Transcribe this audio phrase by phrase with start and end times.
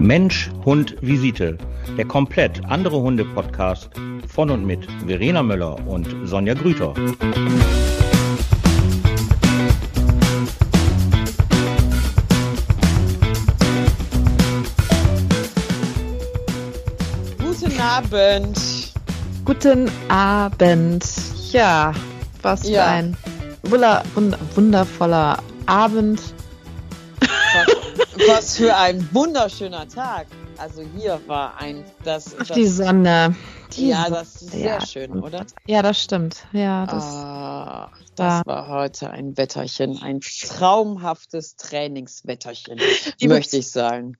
[0.00, 1.58] Mensch, Hund, Visite.
[1.98, 3.90] Der komplett andere Hunde-Podcast
[4.26, 6.94] von und mit Verena Möller und Sonja Grüter.
[17.38, 18.92] Guten Abend.
[19.44, 21.04] Guten Abend.
[21.52, 21.92] Ja,
[22.42, 22.86] was für Ja.
[22.86, 23.16] ein
[23.62, 26.20] wunder, wunder, wundervoller Abend.
[28.28, 30.26] Was, für ein wunderschöner Tag.
[30.58, 33.34] Also hier war ein das, Ach, das die Sonne.
[33.72, 34.16] Die ja, Sonne.
[34.16, 35.46] das ist sehr Ja, schön, oder?
[35.66, 36.44] Ja, das stimmt.
[36.52, 42.78] Ja, das, Ah, das war heute ein Wetterchen, ein traumhaftes Trainingswetterchen,
[43.22, 44.16] möchte ich sagen.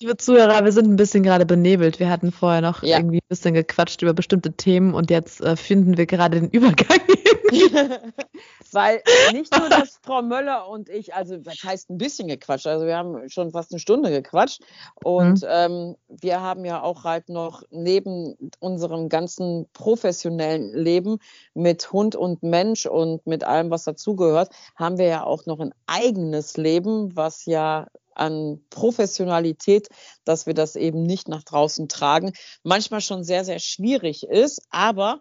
[0.00, 2.00] liebe Zuhörer, wir sind ein bisschen gerade benebelt.
[2.00, 2.96] Wir hatten vorher noch Ja.
[2.98, 6.98] irgendwie ein bisschen gequatscht über bestimmte Themen und jetzt äh, finden wir gerade den Übergang.
[8.74, 9.02] Weil
[9.32, 12.96] nicht nur, dass Frau Möller und ich, also das heißt ein bisschen gequatscht, also wir
[12.96, 14.62] haben schon fast eine Stunde gequatscht
[15.02, 15.48] und Mhm.
[15.48, 21.18] ähm, wir haben ja auch halt noch neben unserem ganzen professionellen Leben
[21.54, 25.72] mit Hund und Mensch und mit allem, was dazugehört, haben wir ja auch noch ein
[25.86, 29.88] eigenes Leben, was ja an Professionalität,
[30.24, 35.20] dass wir das eben nicht nach draußen tragen, manchmal schon sehr, sehr schwierig ist, aber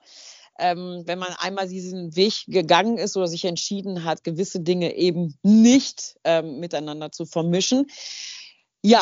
[0.59, 5.37] ähm, wenn man einmal diesen Weg gegangen ist oder sich entschieden hat, gewisse Dinge eben
[5.41, 7.87] nicht ähm, miteinander zu vermischen.
[8.81, 9.01] Ja,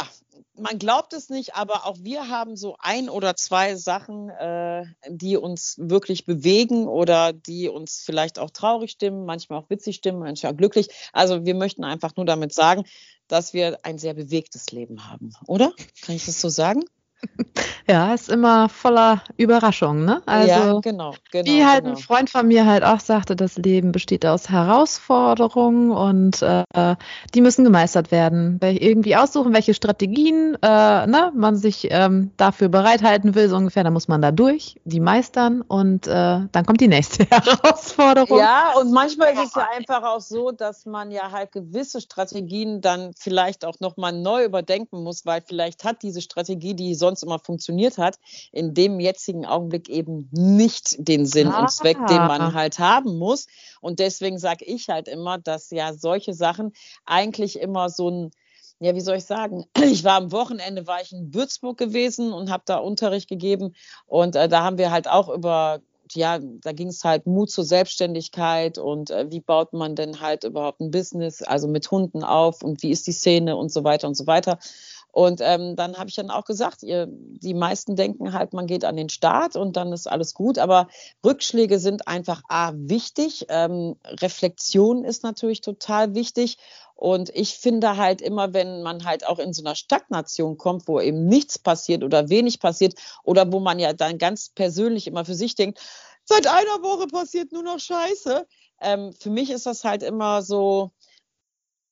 [0.56, 5.38] man glaubt es nicht, aber auch wir haben so ein oder zwei Sachen, äh, die
[5.38, 10.56] uns wirklich bewegen oder die uns vielleicht auch traurig stimmen, manchmal auch witzig stimmen, manchmal
[10.56, 10.88] glücklich.
[11.14, 12.84] Also wir möchten einfach nur damit sagen,
[13.28, 15.74] dass wir ein sehr bewegtes Leben haben, oder?
[16.02, 16.84] Kann ich das so sagen?
[17.88, 20.22] Ja, ist immer voller Überraschungen, ne?
[20.26, 21.46] Also, ja, genau, genau.
[21.46, 21.96] Wie halt genau.
[21.96, 26.96] ein Freund von mir halt auch sagte, das Leben besteht aus Herausforderungen und äh,
[27.34, 28.60] die müssen gemeistert werden.
[28.62, 33.94] Irgendwie aussuchen, welche Strategien äh, ne, man sich ähm, dafür bereithalten will, so ungefähr, dann
[33.94, 36.12] muss man da durch, die meistern und äh,
[36.52, 38.40] dann kommt die nächste Herausforderung.
[38.40, 42.82] Ja, und manchmal ist es ja einfach auch so, dass man ja halt gewisse Strategien
[42.82, 47.40] dann vielleicht auch nochmal neu überdenken muss, weil vielleicht hat diese Strategie, die sonst immer
[47.40, 48.18] funktioniert hat,
[48.52, 51.62] in dem jetzigen Augenblick eben nicht den Sinn Ah.
[51.62, 53.48] und Zweck, den man halt haben muss.
[53.82, 56.72] Und deswegen sage ich halt immer, dass ja solche Sachen
[57.06, 58.32] eigentlich immer so ein
[58.84, 59.66] ja, wie soll ich sagen?
[59.84, 63.76] Ich war am Wochenende, war ich in Würzburg gewesen und habe da Unterricht gegeben.
[64.08, 65.82] Und äh, da haben wir halt auch über,
[66.14, 70.44] ja, da ging es halt Mut zur Selbstständigkeit und äh, wie baut man denn halt
[70.46, 74.08] überhaupt ein Business, also mit Hunden auf und wie ist die Szene und so weiter
[74.08, 74.58] und so weiter.
[75.12, 78.86] Und ähm, dann habe ich dann auch gesagt, ihr, die meisten denken halt, man geht
[78.86, 80.58] an den Start und dann ist alles gut.
[80.58, 80.88] Aber
[81.26, 83.46] Rückschläge sind einfach A, wichtig.
[83.50, 86.58] Ähm, Reflexion ist natürlich total wichtig.
[86.96, 91.02] Und ich finde halt immer, wenn man halt auch in so einer Stagnation kommt, wo
[91.02, 92.94] eben nichts passiert oder wenig passiert
[93.24, 95.80] oder wo man ja dann ganz persönlich immer für sich denkt,
[96.24, 98.48] seit einer Woche passiert nur noch Scheiße.
[98.80, 100.92] Ähm, für mich ist das halt immer so,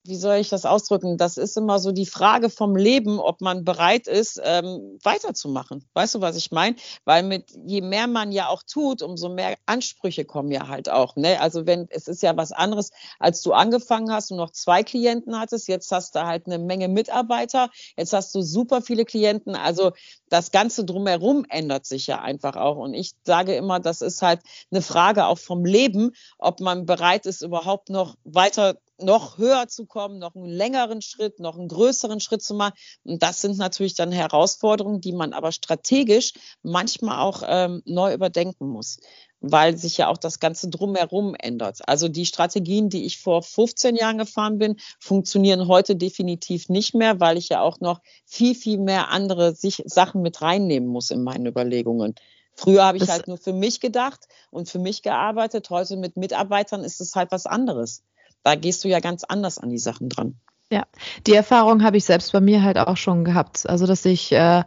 [0.10, 1.18] wie soll ich das ausdrücken?
[1.18, 5.88] Das ist immer so die Frage vom Leben, ob man bereit ist, ähm, weiterzumachen.
[5.94, 6.76] Weißt du, was ich meine?
[7.06, 11.16] Weil mit je mehr man ja auch tut, umso mehr Ansprüche kommen ja halt auch.
[11.16, 11.40] Ne?
[11.40, 12.90] Also wenn es ist ja was anderes,
[13.20, 16.88] als du angefangen hast und noch zwei Klienten hattest, jetzt hast du halt eine Menge
[16.88, 19.56] Mitarbeiter, jetzt hast du super viele Klienten.
[19.56, 19.92] Also
[20.30, 22.78] das Ganze drumherum ändert sich ja einfach auch.
[22.78, 24.42] Und ich sage immer, das ist halt
[24.72, 29.86] eine Frage auch vom Leben, ob man bereit ist, überhaupt noch weiter noch höher zu
[29.86, 32.74] kommen, noch einen längeren Schritt, noch einen größeren Schritt zu machen.
[33.04, 36.34] Und das sind natürlich dann Herausforderungen, die man aber strategisch
[36.64, 39.00] manchmal auch ähm, neu überdenken muss,
[39.42, 41.80] weil sich ja auch das Ganze drumherum ändert.
[41.88, 47.20] Also die Strategien, die ich vor 15 Jahren gefahren bin, funktionieren heute definitiv nicht mehr,
[47.20, 51.24] weil ich ja auch noch viel, viel mehr andere sich Sachen mit reinnehmen muss in
[51.24, 52.16] meinen Überlegungen.
[52.56, 55.70] Früher habe ich Das- halt nur für mich gedacht und für mich gearbeitet.
[55.70, 58.04] Heute mit Mitarbeitern ist es halt was anderes
[58.44, 60.36] da gehst du ja ganz anders an die Sachen dran.
[60.72, 60.84] Ja,
[61.26, 63.68] die Erfahrung habe ich selbst bei mir halt auch schon gehabt.
[63.68, 64.64] Also, dass ich, äh,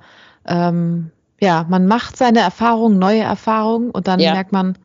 [0.46, 4.32] ähm, ja, man macht seine Erfahrungen, neue Erfahrungen und dann Ja.
[4.32, 4.78] merkt man,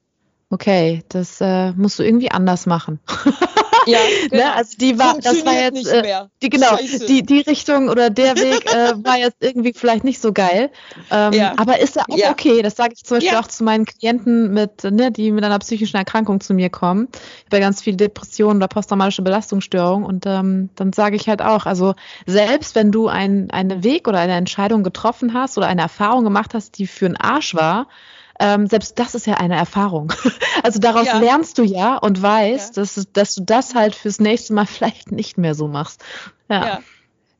[0.50, 3.00] okay, das äh, musst du irgendwie anders machen.
[3.88, 4.00] Ja,
[4.32, 4.54] Ne?
[4.54, 7.06] Also die war, das war jetzt, äh, die genau, Scheiße.
[7.06, 10.70] die die Richtung oder der Weg äh, war jetzt irgendwie vielleicht nicht so geil.
[11.12, 11.54] Ähm, Ja.
[11.58, 12.32] Aber ist ja auch Ja.
[12.32, 12.62] okay.
[12.62, 13.40] Das sage ich zum Beispiel Ja.
[13.40, 17.08] auch zu meinen Klienten mit, ne, die mit einer psychischen Erkrankung zu mir kommen.
[17.12, 21.42] Ich habe ja ganz viele Depressionen oder posttraumatische Belastungsstörungen und ähm, dann sage ich halt
[21.42, 21.96] auch, also
[22.26, 26.54] selbst wenn du ein, einen Weg oder eine Entscheidung getroffen hast oder eine Erfahrung gemacht
[26.54, 27.88] hast, die für einen Arsch war,
[28.40, 30.14] ähm, selbst das ist ja eine Erfahrung.
[30.64, 31.20] Also daraus Ja.
[31.20, 32.82] lernst du ja und weißt, Ja.
[32.82, 36.04] dass, dass du das halt fürs nächste Mal vielleicht nicht mehr so machst.
[36.50, 36.80] Ja.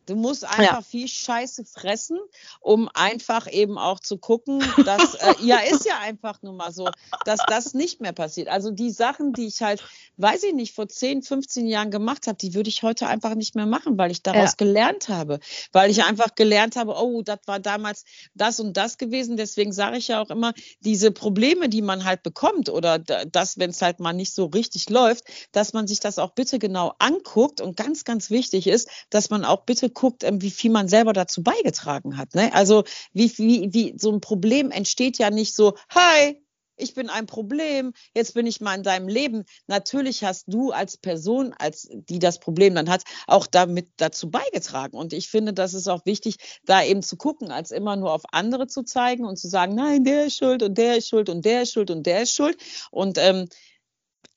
[0.08, 0.82] Du musst einfach ja.
[0.82, 2.18] viel Scheiße fressen,
[2.62, 6.90] um einfach eben auch zu gucken, dass, äh, ja, ist ja einfach nur mal so,
[7.26, 8.48] dass das nicht mehr passiert.
[8.48, 9.84] Also die Sachen, die ich halt,
[10.16, 13.54] weiß ich nicht, vor 10, 15 Jahren gemacht habe, die würde ich heute einfach nicht
[13.56, 14.56] mehr machen, weil ich daraus ja.
[14.58, 15.40] gelernt habe.
[15.74, 19.36] Weil ich einfach gelernt habe, oh, das war damals das und das gewesen.
[19.36, 23.72] Deswegen sage ich ja auch immer, diese Probleme, die man halt bekommt oder das, wenn
[23.72, 27.60] es halt mal nicht so richtig läuft, dass man sich das auch bitte genau anguckt
[27.60, 31.12] und ganz, ganz wichtig ist, dass man auch bitte guckt, ähm, wie viel man selber
[31.12, 32.36] dazu beigetragen hat.
[32.36, 32.54] Ne?
[32.54, 32.84] Also
[33.14, 36.40] wie, wie, wie so ein Problem entsteht ja nicht so, hi,
[36.80, 39.46] ich bin ein Problem, jetzt bin ich mal in deinem Leben.
[39.66, 44.96] Natürlich hast du als Person, als die das Problem dann hat, auch damit dazu beigetragen.
[44.96, 46.36] Und ich finde, das ist auch wichtig,
[46.66, 50.04] da eben zu gucken, als immer nur auf andere zu zeigen und zu sagen, nein,
[50.04, 52.58] der ist schuld und der ist schuld und der ist schuld und der ist schuld.
[52.92, 53.50] Und ähm,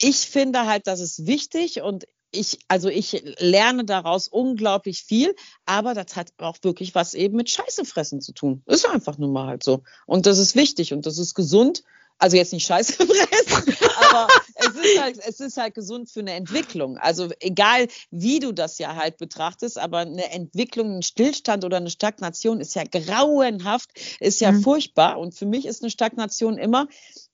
[0.01, 5.35] ich finde halt, das ist wichtig und ich, also ich lerne daraus unglaublich viel,
[5.67, 8.63] aber das hat auch wirklich was eben mit Scheiße fressen zu tun.
[8.67, 9.83] Ist einfach nun mal halt so.
[10.07, 11.83] Und das ist wichtig und das ist gesund.
[12.19, 16.35] Also jetzt nicht Scheiße fressen, aber es ist, halt, es ist halt gesund für eine
[16.35, 16.99] Entwicklung.
[16.99, 21.89] Also egal, wie du das ja halt betrachtest, aber eine Entwicklung, ein Stillstand oder eine
[21.89, 23.91] Stagnation ist ja grauenhaft,
[24.21, 24.63] ist ja mhm.
[24.63, 25.19] furchtbar.
[25.19, 26.89] Und für mich ist eine Stagnation immer,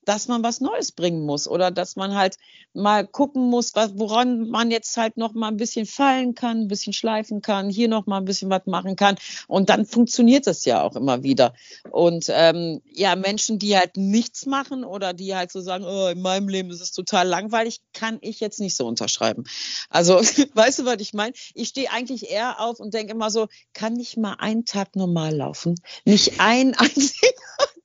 [0.07, 2.39] dass man was Neues bringen muss oder dass man halt
[2.73, 6.93] mal gucken muss, woran man jetzt halt noch mal ein bisschen fallen kann, ein bisschen
[6.93, 9.17] schleifen kann, hier noch mal ein bisschen was machen kann
[9.49, 11.55] und dann funktioniert das ja auch immer wieder.
[11.91, 16.23] Und ähm, ja, Menschen, die halt nichts machen oder die halt so sagen, oh, in
[16.23, 19.45] meinem Leben ist es total langweilig, kann ich jetzt nicht so unterschreiben.
[19.91, 20.15] Also,
[20.55, 21.35] weißt du, was ich meine?
[21.55, 25.35] Ich stehe eigentlich eher auf und denke immer so, kann nicht mal einen Tag normal
[25.35, 25.75] laufen?
[26.05, 27.29] Nicht ein einziger.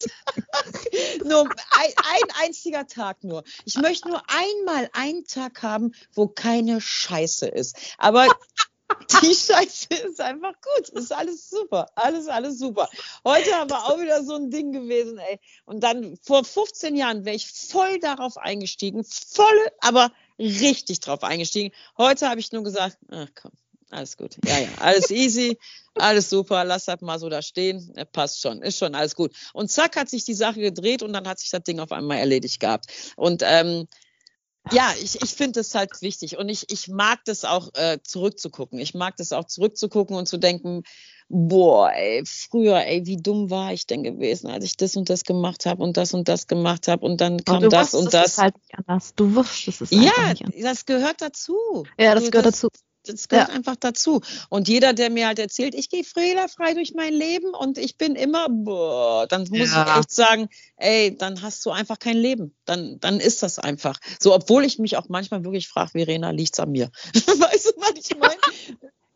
[1.23, 3.43] nur ein, ein einziger Tag nur.
[3.65, 7.75] Ich möchte nur einmal einen Tag haben, wo keine Scheiße ist.
[7.97, 8.27] Aber
[9.21, 10.89] die Scheiße ist einfach gut.
[10.89, 11.87] Ist alles super.
[11.95, 12.89] Alles, alles super.
[13.25, 15.39] Heute aber auch wieder so ein Ding gewesen, ey.
[15.65, 19.03] Und dann vor 15 Jahren wäre ich voll darauf eingestiegen.
[19.03, 21.73] Voll, aber richtig drauf eingestiegen.
[21.97, 23.51] Heute habe ich nur gesagt, ach komm,
[23.91, 24.37] alles gut.
[24.45, 25.57] Ja, ja, alles easy,
[25.95, 27.93] alles super, lass das mal so da stehen.
[28.11, 29.35] Passt schon, ist schon alles gut.
[29.53, 32.17] Und zack hat sich die Sache gedreht und dann hat sich das Ding auf einmal
[32.17, 33.13] erledigt gehabt.
[33.15, 33.87] Und ähm,
[34.71, 38.79] ja, ich, ich finde das halt wichtig und ich, ich mag das auch äh, zurückzugucken.
[38.79, 40.83] Ich mag das auch zurückzugucken und zu denken,
[41.29, 45.23] boah, ey, früher, ey, wie dumm war ich denn gewesen, als ich das und das
[45.23, 48.33] gemacht habe und das und das gemacht habe und dann kam und das und das.
[48.33, 49.15] Es halt nicht anders.
[49.15, 50.61] Du wusstest es ja, nicht anders.
[50.61, 51.85] das gehört dazu.
[51.97, 52.67] Ja, das gehört das, dazu.
[53.05, 53.55] Das gehört ja.
[53.55, 54.21] einfach dazu.
[54.49, 58.15] Und jeder, der mir halt erzählt, ich gehe fehlerfrei durch mein Leben und ich bin
[58.15, 59.85] immer, boah, dann muss ja.
[59.85, 62.55] ich echt sagen, ey, dann hast du einfach kein Leben.
[62.65, 63.99] Dann, dann ist das einfach.
[64.19, 66.91] So, obwohl ich mich auch manchmal wirklich frage, Verena, liegt's an mir?
[67.13, 68.37] weißt du, was ich meine?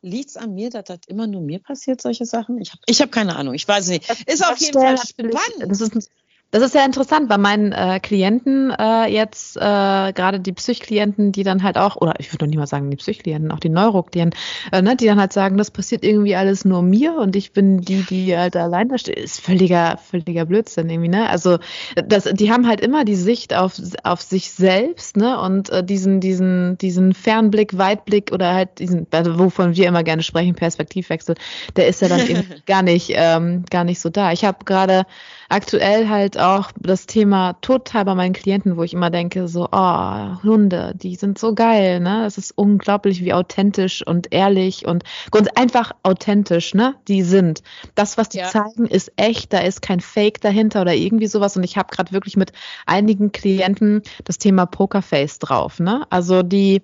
[0.06, 2.62] liegt's an mir, dass das immer nur mir passiert, solche Sachen?
[2.62, 4.10] Ich habe ich hab keine Ahnung, ich weiß nicht.
[4.28, 5.70] Ist auf jeden Fall spannend.
[5.70, 6.10] Das ist
[6.56, 11.44] das ist sehr interessant bei meinen äh, Klienten äh, jetzt, äh, gerade die Psychklienten, die
[11.44, 14.40] dann halt auch, oder ich würde noch nicht mal sagen die Psychklienten, auch die Neuroklienten,
[14.72, 17.82] äh, ne, die dann halt sagen, das passiert irgendwie alles nur mir und ich bin
[17.82, 21.30] die, die halt allein da steht, ist völliger, völliger Blödsinn irgendwie, ne?
[21.30, 21.58] Also
[21.96, 23.74] das, die haben halt immer die Sicht auf,
[24.04, 25.38] auf sich selbst, ne?
[25.42, 30.24] Und äh, diesen, diesen, diesen Fernblick, Weitblick oder halt diesen, also wovon wir immer gerne
[30.24, 31.36] sprechen, Perspektivwechsel,
[31.76, 34.32] der ist ja dann eben gar nicht, ähm, gar nicht so da.
[34.32, 35.06] Ich habe gerade
[35.50, 36.45] aktuell halt auch
[36.80, 41.38] das Thema total bei meinen Klienten, wo ich immer denke, so, oh, Hunde, die sind
[41.38, 42.26] so geil, ne?
[42.26, 46.96] Es ist unglaublich, wie authentisch und ehrlich und ganz einfach authentisch, ne?
[47.08, 47.64] Die sind.
[47.96, 48.48] Das, was die ja.
[48.48, 51.58] zeigen, ist echt, da ist kein Fake dahinter oder irgendwie sowas.
[51.58, 52.52] Und ich habe gerade wirklich mit
[52.86, 56.06] einigen Klienten das Thema Pokerface drauf, ne?
[56.10, 56.82] Also die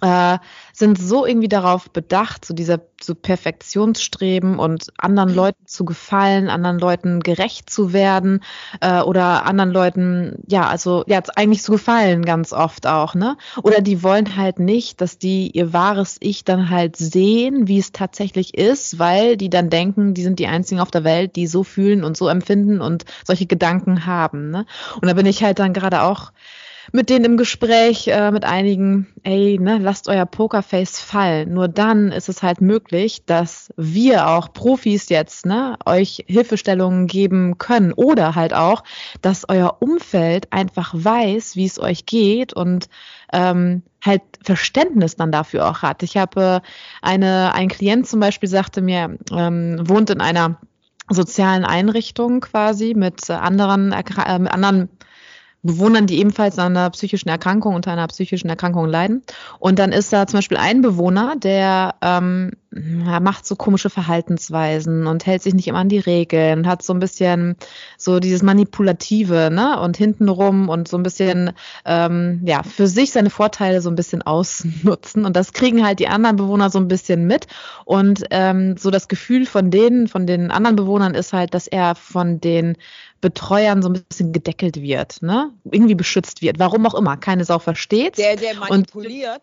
[0.00, 0.38] äh,
[0.72, 5.36] sind so irgendwie darauf bedacht, so dieser so Perfektionsstreben und anderen mhm.
[5.36, 8.40] Leuten zu gefallen, anderen Leuten gerecht zu werden
[8.80, 13.36] äh, oder anderen Leuten, ja, also ja, eigentlich zu gefallen ganz oft auch, ne?
[13.62, 17.92] Oder die wollen halt nicht, dass die ihr wahres Ich dann halt sehen, wie es
[17.92, 21.64] tatsächlich ist, weil die dann denken, die sind die einzigen auf der Welt, die so
[21.64, 24.66] fühlen und so empfinden und solche Gedanken haben, ne?
[25.00, 26.32] Und da bin ich halt dann gerade auch
[26.92, 31.52] mit denen im Gespräch, äh, mit einigen, ey, ne, lasst euer Pokerface fallen.
[31.52, 37.58] Nur dann ist es halt möglich, dass wir auch Profis jetzt, ne, euch Hilfestellungen geben
[37.58, 38.84] können oder halt auch,
[39.22, 42.88] dass euer Umfeld einfach weiß, wie es euch geht und
[43.32, 46.02] ähm, halt Verständnis dann dafür auch hat.
[46.02, 46.68] Ich habe äh,
[47.02, 50.58] eine, ein Klient zum Beispiel sagte mir, ähm, wohnt in einer
[51.08, 54.88] sozialen Einrichtung quasi mit anderen, äh, mit anderen
[55.66, 59.22] Bewohnern, die ebenfalls an einer psychischen Erkrankung, unter einer psychischen Erkrankung leiden.
[59.58, 62.52] Und dann ist da zum Beispiel ein Bewohner, der ähm,
[63.20, 66.98] macht so komische Verhaltensweisen und hält sich nicht immer an die Regeln hat so ein
[66.98, 67.56] bisschen
[67.96, 69.80] so dieses Manipulative, ne?
[69.80, 71.52] Und hintenrum und so ein bisschen,
[71.84, 75.24] ähm, ja, für sich seine Vorteile so ein bisschen ausnutzen.
[75.24, 77.46] Und das kriegen halt die anderen Bewohner so ein bisschen mit.
[77.84, 81.94] Und ähm, so das Gefühl von denen, von den anderen Bewohnern ist halt, dass er
[81.94, 82.76] von den
[83.20, 85.52] Betreuern so ein bisschen gedeckelt wird, ne?
[85.64, 86.58] Irgendwie beschützt wird.
[86.58, 88.18] Warum auch immer, keine Sau versteht.
[88.18, 89.42] Der, der manipuliert.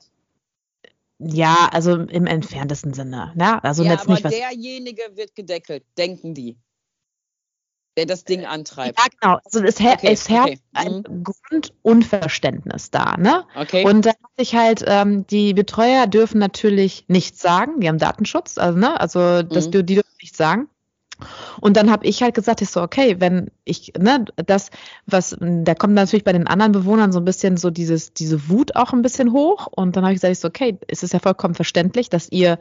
[1.19, 3.31] Und, ja, also im entferntesten Sinne.
[3.35, 3.63] Ne?
[3.63, 6.57] Also ja, jetzt aber nicht, was derjenige wird gedeckelt, denken die.
[7.95, 8.97] Der das Ding antreibt.
[8.97, 9.39] Ja, genau.
[9.45, 11.03] Also es, her Okay, es herrscht okay.
[11.03, 13.45] ein Grundunverständnis da, ne?
[13.55, 13.85] Okay.
[13.85, 18.57] Und da hat sich halt, ähm, die Betreuer dürfen natürlich nichts sagen, die haben Datenschutz,
[18.57, 18.99] also, ne?
[18.99, 19.85] Also das, Mhm.
[19.85, 20.69] die dürfen nichts sagen.
[21.59, 24.69] Und dann habe ich halt gesagt, ich so, okay, wenn ich, ne, das,
[25.05, 28.75] was, da kommt natürlich bei den anderen Bewohnern so ein bisschen so dieses, diese Wut
[28.75, 29.67] auch ein bisschen hoch.
[29.67, 32.59] Und dann habe ich gesagt, ich so, okay, es ist ja vollkommen verständlich, dass ihr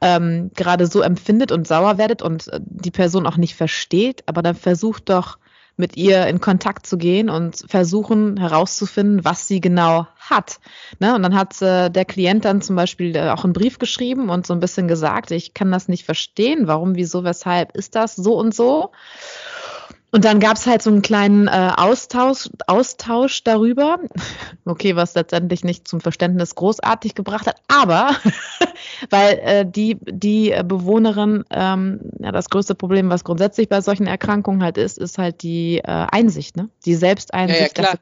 [0.00, 4.42] ähm, gerade so empfindet und sauer werdet und äh, die Person auch nicht versteht, aber
[4.42, 5.38] dann versucht doch
[5.76, 10.60] mit ihr in Kontakt zu gehen und versuchen herauszufinden, was sie genau hat.
[10.98, 11.14] Ne?
[11.14, 14.46] Und dann hat äh, der Klient dann zum Beispiel äh, auch einen Brief geschrieben und
[14.46, 18.38] so ein bisschen gesagt, ich kann das nicht verstehen, warum, wieso, weshalb ist das so
[18.38, 18.92] und so.
[20.12, 23.98] Und dann gab es halt so einen kleinen äh, Austausch, Austausch darüber,
[24.64, 28.16] okay, was letztendlich nicht zum Verständnis großartig gebracht hat, aber
[29.10, 34.62] weil äh, die, die Bewohnerin, ähm, ja, das größte Problem, was grundsätzlich bei solchen Erkrankungen
[34.62, 36.68] halt ist, ist halt die äh, Einsicht, ne?
[36.84, 37.78] Die Selbsteinsicht.
[37.78, 37.98] Ja, ja, klar.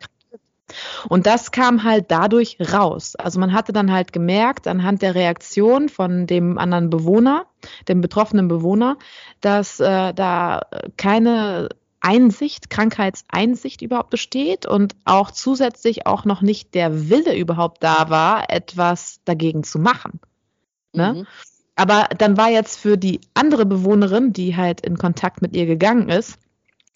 [1.09, 3.17] Und das kam halt dadurch raus.
[3.17, 7.47] Also man hatte dann halt gemerkt, anhand der Reaktion von dem anderen Bewohner,
[7.89, 8.99] dem betroffenen Bewohner,
[9.41, 10.63] dass äh, da
[10.97, 11.69] keine
[12.01, 18.51] Einsicht, Krankheitseinsicht überhaupt besteht und auch zusätzlich auch noch nicht der Wille überhaupt da war,
[18.51, 20.21] etwas dagegen zu machen.
[20.93, 21.15] Ne?
[21.15, 21.27] Mhm.
[21.77, 26.09] Aber dann war jetzt für die andere Bewohnerin, die halt in Kontakt mit ihr gegangen
[26.09, 26.39] ist,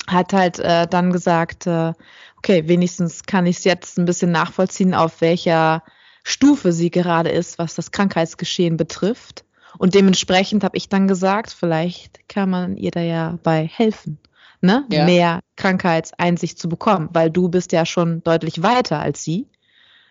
[0.09, 1.93] hat halt äh, dann gesagt, äh,
[2.39, 5.83] okay, wenigstens kann ich es jetzt ein bisschen nachvollziehen, auf welcher
[6.25, 9.45] Stufe sie gerade ist, was das Krankheitsgeschehen betrifft.
[9.79, 14.19] Und dementsprechend habe ich dann gesagt, vielleicht kann man ihr da ja bei helfen,
[14.63, 14.87] ne?
[14.91, 15.05] Ja.
[15.05, 19.49] mehr Krankheitseinsicht zu bekommen, weil du bist ja schon deutlich weiter als sie.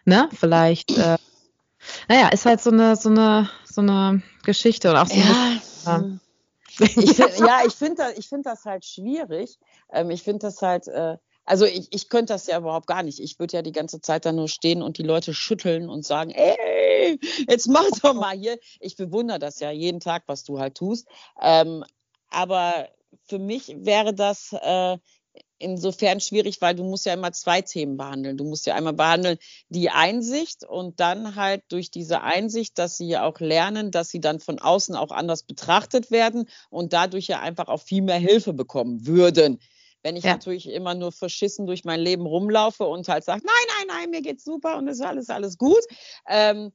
[0.05, 0.29] Ne?
[0.33, 1.17] Vielleicht, äh,
[2.07, 6.19] naja, ist halt so eine, so eine, so eine Geschichte und auch so eine,
[6.79, 9.57] Ja, ich find, ja, ich finde das, ich find das halt schwierig.
[9.91, 13.19] Ähm, ich finde das halt, äh, also ich, ich könnte das ja überhaupt gar nicht.
[13.19, 16.31] Ich würde ja die ganze Zeit da nur stehen und die Leute schütteln und sagen,
[16.31, 18.57] ey, jetzt mach doch mal hier.
[18.79, 21.07] Ich bewundere das ja jeden Tag, was du halt tust.
[21.41, 21.83] Ähm,
[22.29, 22.87] aber
[23.31, 24.97] für mich wäre das äh,
[25.57, 28.35] insofern schwierig, weil du musst ja immer zwei Themen behandeln.
[28.35, 29.37] Du musst ja einmal behandeln
[29.69, 34.19] die Einsicht und dann halt durch diese Einsicht, dass sie ja auch lernen, dass sie
[34.19, 38.51] dann von außen auch anders betrachtet werden und dadurch ja einfach auch viel mehr Hilfe
[38.51, 39.61] bekommen würden.
[40.03, 40.33] Wenn ich Ja.
[40.33, 44.21] natürlich immer nur verschissen durch mein Leben rumlaufe und halt sage, nein, nein, nein, mir
[44.21, 45.83] geht's super und es ist alles, alles gut,
[46.27, 46.73] ähm,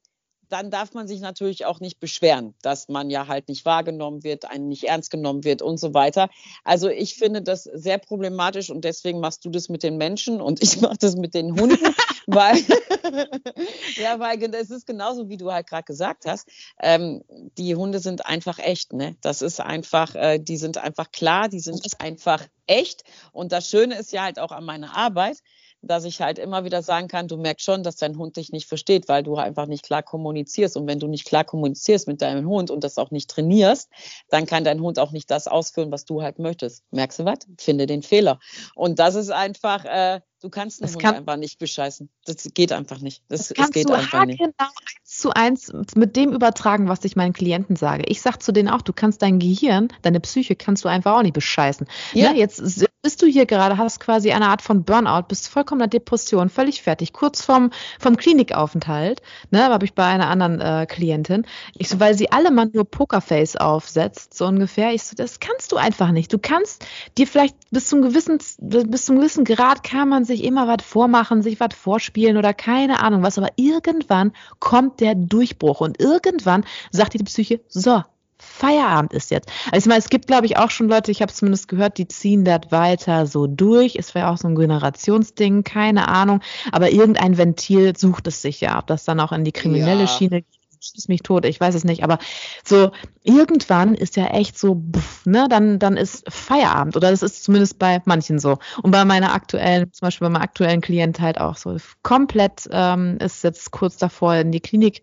[0.49, 4.45] dann darf man sich natürlich auch nicht beschweren, dass man ja halt nicht wahrgenommen wird,
[4.45, 6.29] einen nicht ernst genommen wird und so weiter.
[6.65, 10.63] Also ich finde das sehr problematisch und deswegen machst du das mit den Menschen und
[10.63, 11.95] ich mache das mit den Hunden,
[12.27, 12.57] weil
[13.97, 16.49] ja, weil es ist genauso, wie du halt gerade gesagt hast.
[16.81, 17.23] Ähm,
[17.57, 19.17] die Hunde sind einfach echt, ne?
[19.21, 23.05] Das ist einfach, äh, die sind einfach klar, die sind einfach echt.
[23.33, 25.39] Und das Schöne ist ja halt auch an meiner Arbeit,
[25.87, 28.69] dass ich halt immer wieder sagen kann, du merkst schon, dass dein Hund dich nicht
[28.69, 30.77] versteht, weil du einfach nicht klar kommunizierst.
[30.77, 33.91] Und wenn du nicht klar kommunizierst mit deinem Hund und das auch nicht trainierst,
[34.29, 36.85] dann kann dein Hund auch nicht das ausführen, was du halt möchtest.
[36.91, 37.39] Merkst du was?
[37.59, 38.39] Finde den Fehler.
[38.75, 42.09] Und das ist einfach, äh, du kannst einen Das Hund kann- einfach nicht bescheißen.
[42.25, 43.23] Das geht einfach nicht.
[43.29, 44.41] Das, Das es kannst geht du einfach nicht.
[44.41, 48.05] haargenau eins zu eins mit dem übertragen, was ich meinen Klienten sage.
[48.07, 51.23] Ich sag zu denen auch, du kannst dein Gehirn, deine Psyche kannst du einfach auch
[51.23, 51.87] nicht bescheißen.
[52.13, 52.33] Ja.
[52.33, 52.61] Ne, jetzt
[53.03, 57.13] bist du hier gerade, hast quasi eine Art von Burnout, bist vollkommener Depression, völlig fertig,
[57.13, 61.47] kurz vom, vom Klinikaufenthalt, ne, habe ich bei einer anderen äh, Klientin.
[61.79, 64.93] Ich so, weil sie alle mal nur Pokerface aufsetzt, so ungefähr.
[64.93, 66.33] Ich so, das kannst du einfach nicht.
[66.33, 66.85] Du kannst
[67.17, 71.43] dir vielleicht bis zum gewissen, bis zum gewissen Grad kann man sich immer was vormachen,
[71.43, 77.15] sich was vorspielen oder keine Ahnung was, aber irgendwann kommt der Durchbruch und irgendwann sagt
[77.15, 78.03] die Psyche, so,
[78.39, 79.51] Feierabend ist jetzt.
[79.73, 82.07] Also ich meine, es gibt, glaube ich, auch schon Leute, ich habe zumindest gehört, die
[82.07, 83.97] ziehen das weiter so durch.
[83.97, 86.41] Es wäre auch so ein Generationsding, keine Ahnung.
[86.71, 88.79] Aber irgendein Ventil sucht es sich ja.
[88.79, 90.07] Ob das dann auch in die kriminelle Ja.
[90.07, 92.05] Schiene geht, schieß mich tot, ich weiß es nicht.
[92.05, 92.19] Aber
[92.65, 92.91] so
[93.23, 96.97] irgendwann ist ja echt so, pff, ne, dann, dann ist Feierabend.
[96.97, 98.59] Oder das ist zumindest bei manchen so.
[98.83, 101.77] Und bei meiner aktuellen, zum Beispiel bei meinem aktuellen Klient halt auch so.
[102.03, 105.03] Komplett ähm, ist jetzt kurz davor in die Klinik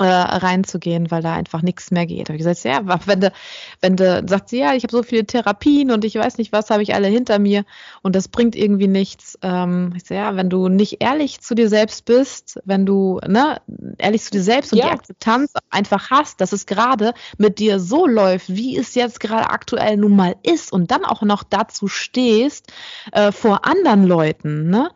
[0.00, 2.28] äh, reinzugehen, weil da einfach nichts mehr geht.
[2.28, 3.32] Habe ich gesagt, ja, wenn du,
[3.80, 6.70] wenn du sagt sie, ja, ich habe so viele Therapien und ich weiß nicht, was
[6.70, 7.64] habe ich alle hinter mir
[8.02, 9.38] und das bringt irgendwie nichts.
[9.42, 13.60] Ähm, ich sage, ja, wenn du nicht ehrlich zu dir selbst bist, wenn du ne,
[13.98, 14.86] ehrlich zu dir selbst und ja.
[14.86, 19.50] die Akzeptanz einfach hast, dass es gerade mit dir so läuft, wie es jetzt gerade
[19.50, 22.72] aktuell nun mal ist und dann auch noch dazu stehst
[23.12, 24.90] äh, vor anderen Leuten, ne?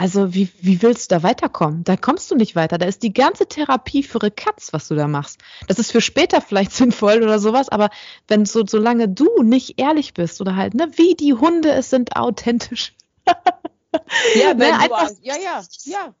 [0.00, 1.84] Also wie, wie willst du da weiterkommen?
[1.84, 2.78] Da kommst du nicht weiter.
[2.78, 5.42] Da ist die ganze Therapie für eine Katz, was du da machst.
[5.68, 7.90] Das ist für später vielleicht sinnvoll oder sowas, aber
[8.26, 12.16] wenn so, solange du nicht ehrlich bist oder halt, ne, wie die Hunde es sind
[12.16, 12.94] authentisch.
[13.26, 16.14] ja, ne, einfach, ja, ja, ja.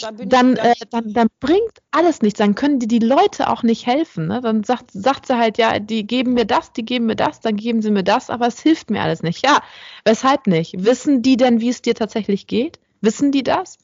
[0.00, 2.38] Dann, dann, äh, dann, dann, bringt alles nichts.
[2.38, 4.28] Dann können die die Leute auch nicht helfen.
[4.28, 4.40] Ne?
[4.40, 7.56] Dann sagt, sagt sie halt, ja, die geben mir das, die geben mir das, dann
[7.56, 9.44] geben sie mir das, aber es hilft mir alles nicht.
[9.44, 9.62] Ja,
[10.06, 10.82] weshalb nicht?
[10.82, 12.78] Wissen die denn, wie es dir tatsächlich geht?
[13.00, 13.78] Wissen die das?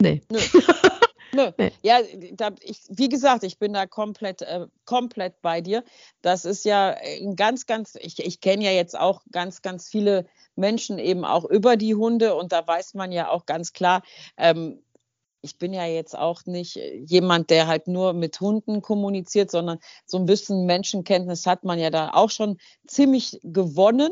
[0.00, 0.22] Nee.
[0.30, 0.38] Nö.
[1.34, 1.50] Nö.
[1.58, 1.72] Nee.
[1.82, 2.00] Ja,
[2.32, 5.84] da, ich, wie gesagt, ich bin da komplett, äh, komplett bei dir.
[6.22, 10.26] Das ist ja ein ganz, ganz, ich, ich kenne ja jetzt auch ganz, ganz viele
[10.54, 14.02] Menschen eben auch über die Hunde und da weiß man ja auch ganz klar,
[14.38, 14.82] ähm,
[15.42, 20.18] ich bin ja jetzt auch nicht jemand, der halt nur mit Hunden kommuniziert, sondern so
[20.18, 24.10] ein bisschen Menschenkenntnis hat man ja da auch schon ziemlich gewonnen.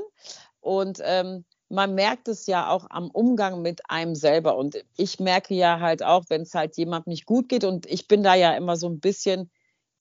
[0.61, 4.56] Und ähm, man merkt es ja auch am Umgang mit einem selber.
[4.56, 8.09] Und ich merke ja halt auch, wenn es halt jemand nicht gut geht, und ich
[8.09, 9.50] bin da ja immer so ein bisschen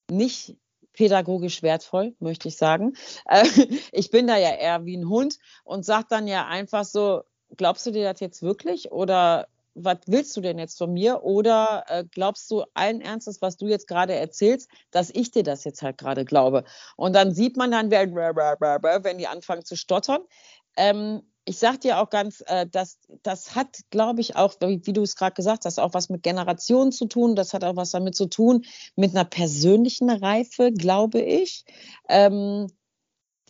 [0.09, 0.57] nicht
[0.93, 2.93] pädagogisch wertvoll, möchte ich sagen.
[3.25, 3.43] Äh,
[3.91, 7.23] ich bin da ja eher wie ein Hund und sage dann ja einfach so,
[7.57, 11.23] glaubst du dir das jetzt wirklich oder was willst du denn jetzt von mir?
[11.23, 15.63] Oder äh, glaubst du allen Ernstes, was du jetzt gerade erzählst, dass ich dir das
[15.63, 16.63] jetzt halt gerade glaube?
[16.95, 20.21] Und dann sieht man dann, wenn die anfangen zu stottern.
[20.77, 24.93] Ähm, ich sage dir auch ganz, äh, dass das hat, glaube ich, auch, wie, wie
[24.93, 27.35] du es gerade gesagt hast, auch was mit Generationen zu tun.
[27.35, 28.63] Das hat auch was damit zu tun,
[28.95, 31.65] mit einer persönlichen Reife, glaube ich.
[32.07, 32.67] Ähm,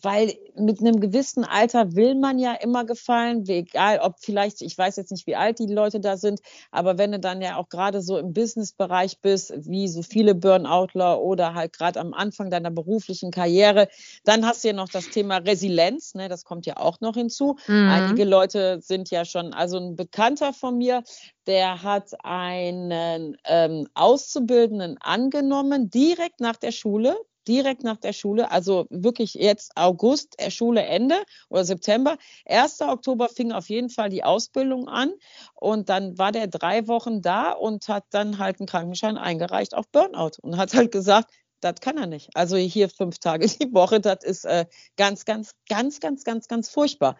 [0.03, 4.97] weil mit einem gewissen Alter will man ja immer gefallen, egal ob vielleicht, ich weiß
[4.97, 8.01] jetzt nicht, wie alt die Leute da sind, aber wenn du dann ja auch gerade
[8.01, 13.31] so im Businessbereich bist, wie so viele Burnoutler oder halt gerade am Anfang deiner beruflichen
[13.31, 13.87] Karriere,
[14.25, 17.55] dann hast du ja noch das Thema Resilienz, ne, das kommt ja auch noch hinzu.
[17.67, 17.89] Mhm.
[17.89, 21.03] Einige Leute sind ja schon, also ein Bekannter von mir,
[21.47, 27.15] der hat einen ähm, Auszubildenden angenommen, direkt nach der Schule
[27.47, 31.15] direkt nach der Schule, also wirklich jetzt August, äh, Schule Ende
[31.49, 32.17] oder September.
[32.45, 32.81] 1.
[32.81, 35.13] Oktober fing auf jeden Fall die Ausbildung an
[35.55, 39.87] und dann war der drei Wochen da und hat dann halt einen Krankenschein eingereicht auf
[39.89, 41.29] Burnout und hat halt gesagt,
[41.63, 42.29] das kann er nicht.
[42.33, 44.65] Also hier fünf Tage die Woche, das ist äh,
[44.97, 47.15] ganz, ganz, ganz, ganz, ganz, ganz furchtbar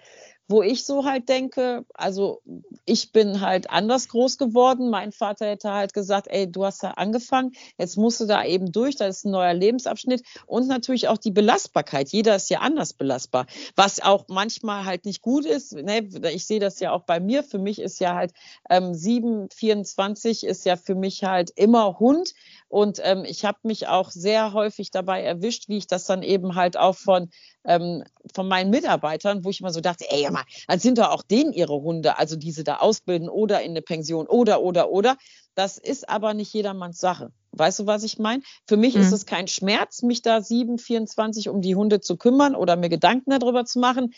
[0.47, 2.41] wo ich so halt denke, also
[2.86, 4.89] ich bin halt anders groß geworden.
[4.89, 8.71] Mein Vater hätte halt gesagt, ey, du hast da angefangen, jetzt musst du da eben
[8.71, 12.10] durch, das ist ein neuer Lebensabschnitt und natürlich auch die Belastbarkeit.
[12.10, 15.73] Jeder ist ja anders belastbar, was auch manchmal halt nicht gut ist.
[15.73, 16.10] Ne?
[16.34, 17.43] Ich sehe das ja auch bei mir.
[17.43, 18.34] Für mich ist ja halt
[18.69, 22.34] ähm, 7, 24 ist ja für mich halt immer Hund.
[22.67, 26.56] Und ähm, ich habe mich auch sehr häufig dabei erwischt, wie ich das dann eben
[26.56, 27.29] halt auch von
[27.65, 28.03] ähm,
[28.34, 31.54] von meinen Mitarbeitern, wo ich immer so dachte, ey, mal, dann sind doch auch denen
[31.54, 35.17] ihre Hunde, also diese da ausbilden oder in eine Pension oder, oder, oder.
[35.56, 37.32] Das ist aber nicht jedermanns Sache.
[37.52, 38.43] Weißt du, was ich meine?
[38.67, 39.02] Für mich mhm.
[39.02, 42.89] ist es kein Schmerz, mich da 7, 24 um die Hunde zu kümmern oder mir
[42.89, 44.13] Gedanken darüber zu machen.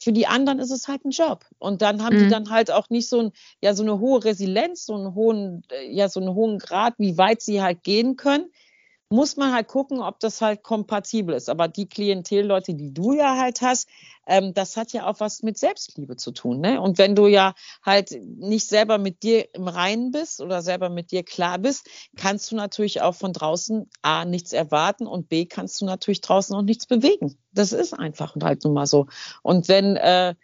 [0.00, 1.44] Für die anderen ist es halt ein Job.
[1.58, 2.24] Und dann haben mhm.
[2.24, 5.64] die dann halt auch nicht so, ein, ja, so eine hohe Resilienz, so einen hohen,
[5.90, 8.46] ja, so einen hohen Grad, wie weit sie halt gehen können
[9.08, 11.48] muss man halt gucken, ob das halt kompatibel ist.
[11.48, 13.88] Aber die Klientelleute, die du ja halt hast,
[14.26, 16.60] ähm, das hat ja auch was mit Selbstliebe zu tun.
[16.60, 16.80] Ne?
[16.80, 21.12] Und wenn du ja halt nicht selber mit dir im Reinen bist oder selber mit
[21.12, 25.80] dir klar bist, kannst du natürlich auch von draußen A nichts erwarten und B kannst
[25.80, 27.38] du natürlich draußen auch nichts bewegen.
[27.52, 29.06] Das ist einfach halt nun mal so.
[29.42, 30.34] Und wenn äh,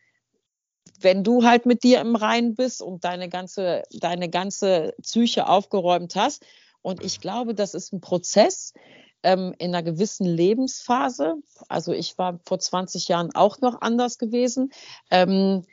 [1.00, 6.14] wenn du halt mit dir im Reinen bist und deine ganze, deine ganze Psyche aufgeräumt
[6.14, 6.44] hast,
[6.82, 8.74] und ich glaube, das ist ein Prozess
[9.22, 11.36] ähm, in einer gewissen Lebensphase.
[11.68, 14.72] Also ich war vor 20 Jahren auch noch anders gewesen.
[15.10, 15.64] Ähm,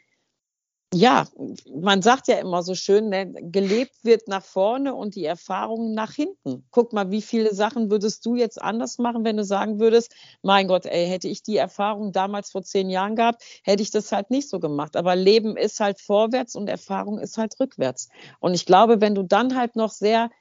[0.91, 1.27] ja,
[1.71, 6.13] man sagt ja immer so schön, ne, gelebt wird nach vorne und die Erfahrungen nach
[6.13, 6.65] hinten.
[6.71, 10.67] Guck mal, wie viele Sachen würdest du jetzt anders machen, wenn du sagen würdest, mein
[10.67, 14.31] Gott, ey, hätte ich die Erfahrung damals vor zehn Jahren gehabt, hätte ich das halt
[14.31, 14.95] nicht so gemacht.
[14.95, 18.09] Aber Leben ist halt vorwärts und Erfahrung ist halt rückwärts.
[18.39, 20.31] Und ich glaube, wenn du dann halt noch sehr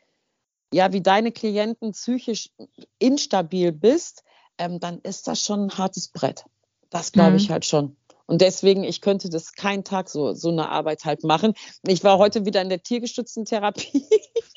[0.73, 2.51] ja, wie deine Klienten psychisch
[2.99, 4.23] instabil bist,
[4.59, 6.45] ähm, dann ist das schon ein hartes Brett.
[6.91, 7.53] Das glaube ich mhm.
[7.53, 7.97] halt schon.
[8.27, 11.55] Und deswegen, ich könnte das keinen Tag so, so eine Arbeit halt machen.
[11.87, 14.05] Ich war heute wieder in der tiergestützten Therapie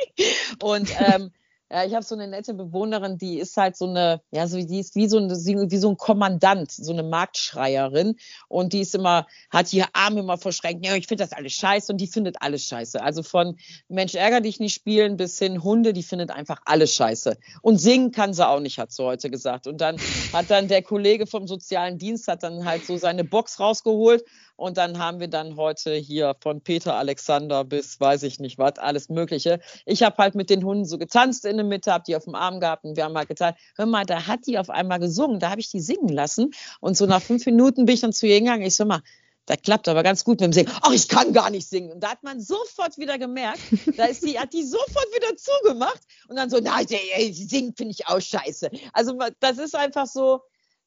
[0.62, 1.32] und ähm,
[1.74, 4.80] Ja, ich habe so eine nette Bewohnerin, die ist halt so eine, ja, so, die
[4.80, 8.18] ist wie so, eine, wie so ein Kommandant, so eine Marktschreierin.
[8.50, 10.86] Und die ist immer, hat ihre Arme immer verschränkt.
[10.86, 13.02] Ja, ich finde das alles scheiße und die findet alles scheiße.
[13.02, 13.58] Also von
[13.88, 17.38] Mensch, ärger dich nicht spielen bis hin Hunde, die findet einfach alles scheiße.
[17.62, 19.66] Und singen kann sie auch nicht, hat sie heute gesagt.
[19.66, 19.96] Und dann
[20.34, 24.26] hat dann der Kollege vom sozialen Dienst hat dann halt so seine Box rausgeholt
[24.62, 28.78] und dann haben wir dann heute hier von Peter Alexander bis weiß ich nicht was,
[28.78, 29.60] alles Mögliche.
[29.88, 32.36] Ich habe halt mit den Hunden so getanzt in der Mitte, habe die auf dem
[32.36, 35.40] Arm gehabt und wir haben halt getan, hör mal, da hat die auf einmal gesungen,
[35.40, 36.52] da habe ich die singen lassen.
[36.80, 38.62] Und so nach fünf Minuten bin ich dann zu ihr gegangen.
[38.62, 39.02] Ich so mal,
[39.48, 40.72] das klappt aber ganz gut mit dem Singen.
[40.82, 41.92] Ach, ich kann gar nicht singen.
[41.92, 43.60] Und da hat man sofort wieder gemerkt,
[43.98, 48.08] da ist die, hat die sofort wieder zugemacht und dann so, nein, singen finde ich
[48.08, 48.70] auch scheiße.
[48.94, 50.42] Also das ist einfach so,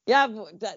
[0.07, 0.29] ja,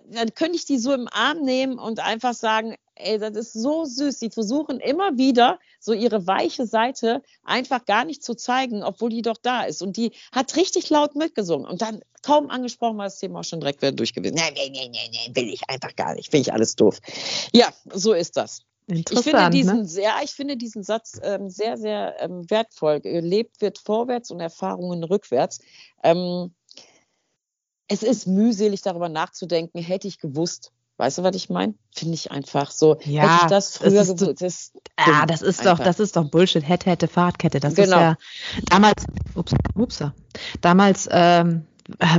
[0.07, 3.85] dann könnte ich die so im Arm nehmen und einfach sagen, ey, das ist so
[3.85, 4.19] süß.
[4.19, 9.23] Sie versuchen immer wieder so ihre weiche Seite einfach gar nicht zu zeigen, obwohl die
[9.23, 9.83] doch da ist.
[9.83, 11.67] Und die hat richtig laut mitgesungen.
[11.67, 14.37] Und dann kaum angesprochen war das Thema auch schon direkt wieder durch gewesen.
[14.37, 16.31] Nein, nein, nein, nein, nein, will ich einfach gar nicht.
[16.31, 16.99] Finde ich alles doof.
[17.53, 18.63] Ja, so ist das.
[18.91, 20.03] Ich finde diesen, ne?
[20.03, 23.01] ja, ich finde diesen Satz ähm, sehr, sehr ähm, wertvoll.
[23.01, 25.61] Gelebt wird vorwärts und Erfahrungen rückwärts.
[26.03, 26.55] Ähm,
[27.89, 30.73] es ist mühselig, darüber nachzudenken, hätte ich gewusst.
[30.99, 31.75] Weißt du, was ich meine?
[31.95, 32.99] Finde ich einfach so.
[33.05, 34.43] Ja, hätte ich das früher das gewusst.
[34.43, 35.79] Das, ah, das ist einfach.
[35.79, 36.67] doch, das ist doch Bullshit.
[36.67, 37.61] Hätte, hätte, Fahrtkette.
[37.61, 37.85] Das genau.
[37.85, 38.17] ist ja
[38.67, 40.03] damals, ups, ups,
[40.61, 41.67] damals ähm,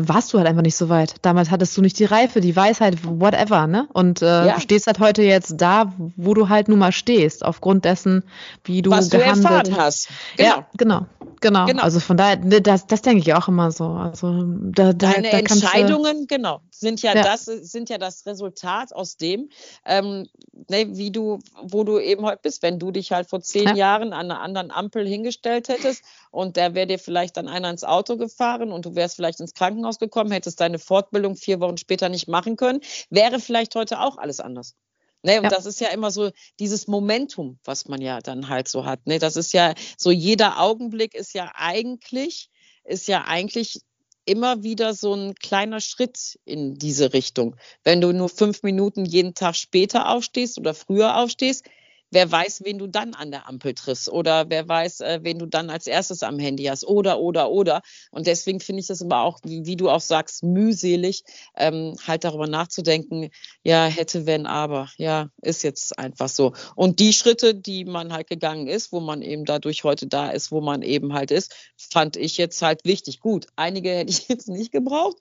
[0.02, 1.16] warst du halt einfach nicht so weit.
[1.22, 3.88] Damals hattest du nicht die Reife, die Weisheit, whatever, ne?
[3.94, 4.54] Und äh, ja.
[4.56, 8.24] du stehst halt heute jetzt da, wo du halt nun mal stehst, aufgrund dessen,
[8.64, 10.10] wie du Was gehandelt du hast.
[10.38, 10.50] Genau.
[10.50, 11.06] Ja, genau.
[11.42, 11.66] Genau.
[11.66, 11.84] genau.
[11.84, 13.86] Also von daher, ne, das, das denke ich auch immer so.
[13.86, 18.26] Also da, da, Deine da Entscheidungen, du, genau, sind ja, ja, das sind ja das
[18.26, 19.50] Resultat aus dem,
[19.86, 20.28] ähm,
[20.70, 22.64] ne, wie du, wo du eben heute bist.
[22.64, 23.76] Wenn du dich halt vor zehn ja.
[23.76, 27.84] Jahren an einer anderen Ampel hingestellt hättest und der wäre dir vielleicht dann einer ins
[27.84, 32.10] Auto gefahren und du wärst vielleicht ins Krankenhaus gekommen, hättest deine Fortbildung vier Wochen später
[32.10, 34.76] nicht machen können, wäre vielleicht heute auch alles anders.
[35.22, 35.50] Ne, und ja.
[35.50, 39.06] das ist ja immer so dieses Momentum, was man ja dann halt so hat.
[39.06, 39.20] Ne?
[39.20, 42.50] Das ist ja so, jeder Augenblick ist ja eigentlich,
[42.86, 43.82] ist ja eigentlich
[44.26, 47.56] immer wieder so ein kleiner Schritt in diese Richtung.
[47.84, 51.66] Wenn du nur fünf Minuten jeden Tag später aufstehst oder früher aufstehst,
[52.12, 55.46] wer weiß, wen du dann an der Ampel triffst oder wer weiß, äh, wen du
[55.46, 57.82] dann als erstes am Handy hast oder, oder, oder.
[58.12, 61.24] Und deswegen finde ich das aber auch, wie, wie, du auch sagst, mühselig,
[61.56, 63.30] ähm, halt darüber nachzudenken,
[63.64, 66.54] ja, hätte, wenn, aber, ja, ist jetzt einfach so.
[66.76, 70.52] Und die Schritte, die man halt gegangen ist, wo man eben dadurch heute da ist,
[70.52, 73.20] wo man eben halt ist, fand ich jetzt halt wichtig.
[73.20, 75.18] Gut, einige hätte ich jetzt nicht gebraucht.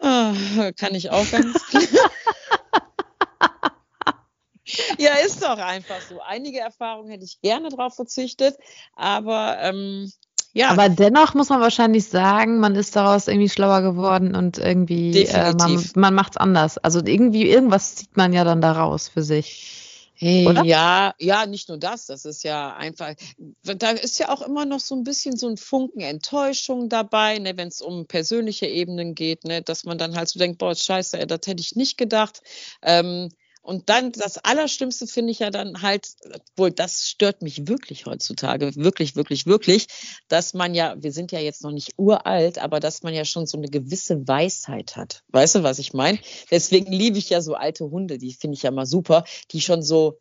[0.00, 0.34] Ah,
[0.76, 1.56] kann ich auch ganz
[4.98, 6.20] ja, ist doch einfach so.
[6.20, 8.56] Einige Erfahrungen hätte ich gerne drauf verzichtet,
[8.94, 10.10] aber ähm,
[10.54, 10.70] ja.
[10.70, 15.52] Aber dennoch muss man wahrscheinlich sagen, man ist daraus irgendwie schlauer geworden und irgendwie äh,
[15.52, 16.78] man, man macht es anders.
[16.78, 19.80] Also irgendwie irgendwas zieht man ja dann daraus für sich.
[20.16, 22.06] Hey, ja, ja, nicht nur das.
[22.06, 23.14] Das ist ja einfach,
[23.64, 27.56] da ist ja auch immer noch so ein bisschen so ein Funken Enttäuschung dabei, ne,
[27.56, 31.18] wenn es um persönliche Ebenen geht, ne, dass man dann halt so denkt, boah, scheiße,
[31.18, 32.42] ey, das hätte ich nicht gedacht.
[32.80, 33.28] Ähm,
[33.64, 36.08] und dann das Allerschlimmste finde ich ja dann halt,
[36.54, 39.86] wohl das stört mich wirklich heutzutage, wirklich, wirklich, wirklich,
[40.28, 43.46] dass man ja, wir sind ja jetzt noch nicht uralt, aber dass man ja schon
[43.46, 45.22] so eine gewisse Weisheit hat.
[45.28, 46.18] Weißt du, was ich meine?
[46.50, 49.82] Deswegen liebe ich ja so alte Hunde, die finde ich ja mal super, die schon
[49.82, 50.18] so,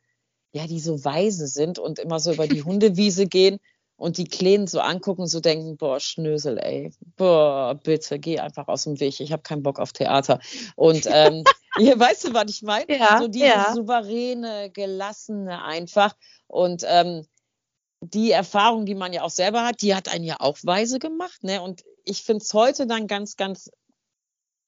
[0.54, 3.60] ja, die so weise sind und immer so über die Hundewiese gehen
[3.98, 8.86] und die Kleinen so angucken, so denken, boah, Schnösel, ey, boah, bitte, geh einfach aus
[8.86, 10.40] dem Weg, ich habe keinen Bock auf Theater.
[10.78, 11.44] Und ähm,
[11.78, 12.98] ja, weißt du, was ich meine?
[12.98, 13.74] Ja, so dieses ja.
[13.74, 16.16] souveräne, gelassene einfach.
[16.48, 17.26] Und ähm,
[18.02, 21.44] die Erfahrung, die man ja auch selber hat, die hat einen ja auch weise gemacht.
[21.44, 21.62] Ne?
[21.62, 23.70] Und ich finde es heute dann ganz, ganz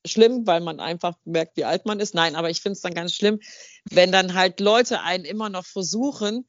[0.06, 2.14] schlimm, weil man einfach merkt, wie alt man ist.
[2.14, 3.40] Nein, aber ich finde es dann ganz schlimm,
[3.90, 6.48] wenn dann halt Leute einen immer noch versuchen,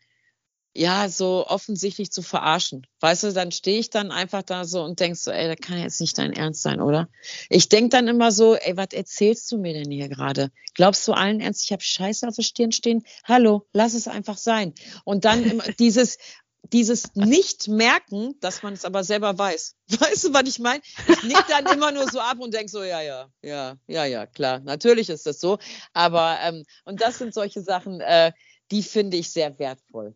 [0.77, 2.87] ja, so offensichtlich zu verarschen.
[3.01, 5.79] Weißt du, dann stehe ich dann einfach da so und denkst so, ey, das kann
[5.79, 7.09] jetzt nicht dein Ernst sein, oder?
[7.49, 10.51] Ich denk dann immer so, ey, was erzählst du mir denn hier gerade?
[10.75, 13.05] Glaubst du allen Ernst, ich habe Scheiße auf der Stirn stehen?
[13.25, 14.75] Hallo, lass es einfach sein.
[15.05, 16.19] Und dann immer dieses,
[16.73, 19.77] dieses Nicht-Merken, dass man es aber selber weiß.
[19.89, 20.83] Weißt du, was ich meine?
[21.09, 24.27] Ich nick dann immer nur so ab und denk so, ja, ja, ja, ja, ja,
[24.27, 25.59] klar, natürlich ist das so.
[25.95, 28.33] Aber, ähm, und das sind solche Sachen, äh,
[28.71, 30.15] die finde ich sehr wertvoll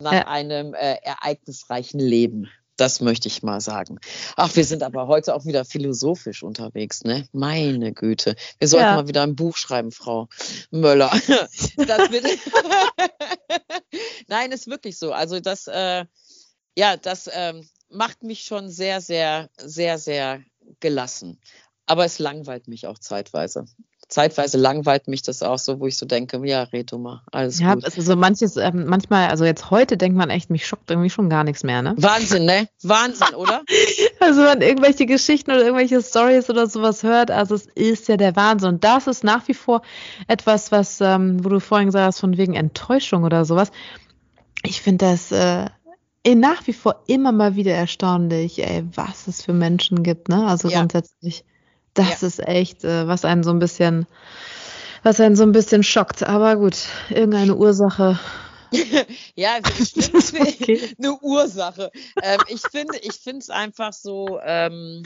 [0.00, 0.28] nach ja.
[0.28, 2.48] einem äh, ereignisreichen Leben.
[2.76, 3.98] Das möchte ich mal sagen.
[4.36, 7.28] Ach, wir sind aber heute auch wieder philosophisch unterwegs, ne?
[7.32, 8.36] Meine Güte.
[8.60, 8.94] Wir sollten ja.
[8.94, 10.28] mal wieder ein Buch schreiben, Frau
[10.70, 11.10] Möller.
[11.76, 12.24] Das wird
[14.28, 15.12] Nein, ist wirklich so.
[15.12, 16.04] Also das, äh,
[16.76, 20.42] ja, das, ähm, macht mich schon sehr, sehr, sehr, sehr
[20.80, 21.40] gelassen.
[21.86, 23.64] Aber es langweilt mich auch zeitweise
[24.08, 27.60] zeitweise langweilt mich das auch so, wo ich so denke, ja, red du mal, alles
[27.60, 27.84] ja, gut.
[27.84, 31.28] also so manches, ähm, manchmal, also jetzt heute denkt man echt, mich schockt irgendwie schon
[31.28, 31.94] gar nichts mehr, ne?
[31.98, 32.68] Wahnsinn, ne?
[32.82, 33.62] Wahnsinn, oder?
[34.20, 38.16] also wenn man irgendwelche Geschichten oder irgendwelche Stories oder sowas hört, also es ist ja
[38.16, 38.70] der Wahnsinn.
[38.70, 39.82] Und das ist nach wie vor
[40.26, 43.70] etwas, was, ähm, wo du vorhin gesagt hast, von wegen Enttäuschung oder sowas.
[44.64, 45.66] Ich finde das äh,
[46.34, 50.46] nach wie vor immer mal wieder erstaunlich, ey, was es für Menschen gibt, ne?
[50.46, 50.80] Also ja.
[50.80, 51.44] grundsätzlich.
[51.98, 52.28] Das ja.
[52.28, 54.06] ist echt, äh, was einen so ein bisschen,
[55.02, 56.22] was einen so ein bisschen schockt.
[56.22, 56.76] Aber gut,
[57.10, 58.18] irgendeine Ursache.
[59.34, 60.94] ja, also ich finde okay.
[60.98, 61.90] eine Ursache.
[62.22, 65.02] Ähm, ich finde, ich finde es einfach so, ähm,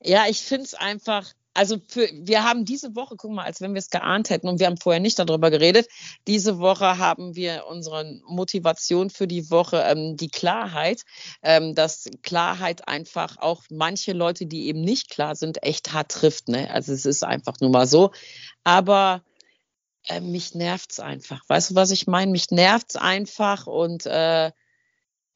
[0.00, 3.74] ja, ich finde es einfach also für, wir haben diese Woche, guck mal, als wenn
[3.74, 5.88] wir es geahnt hätten und wir haben vorher nicht darüber geredet,
[6.26, 11.02] diese Woche haben wir unsere Motivation für die Woche, ähm, die Klarheit,
[11.42, 16.48] ähm, dass Klarheit einfach auch manche Leute, die eben nicht klar sind, echt hart trifft.
[16.48, 16.70] Ne?
[16.70, 18.12] Also es ist einfach nur mal so.
[18.62, 19.22] Aber
[20.06, 21.42] äh, mich nervt's einfach.
[21.48, 22.30] Weißt du, was ich meine?
[22.30, 24.52] Mich nervt's einfach und äh,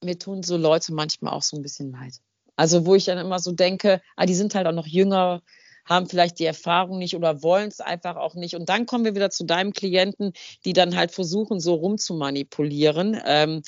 [0.02, 2.14] mir tun so Leute manchmal auch so ein bisschen leid.
[2.56, 5.42] Also wo ich dann immer so denke, ah, die sind halt auch noch jünger,
[5.84, 8.54] haben vielleicht die Erfahrung nicht oder wollen es einfach auch nicht.
[8.54, 10.32] Und dann kommen wir wieder zu deinem Klienten,
[10.64, 13.20] die dann halt versuchen, so rumzumanipulieren.
[13.24, 13.62] Ähm,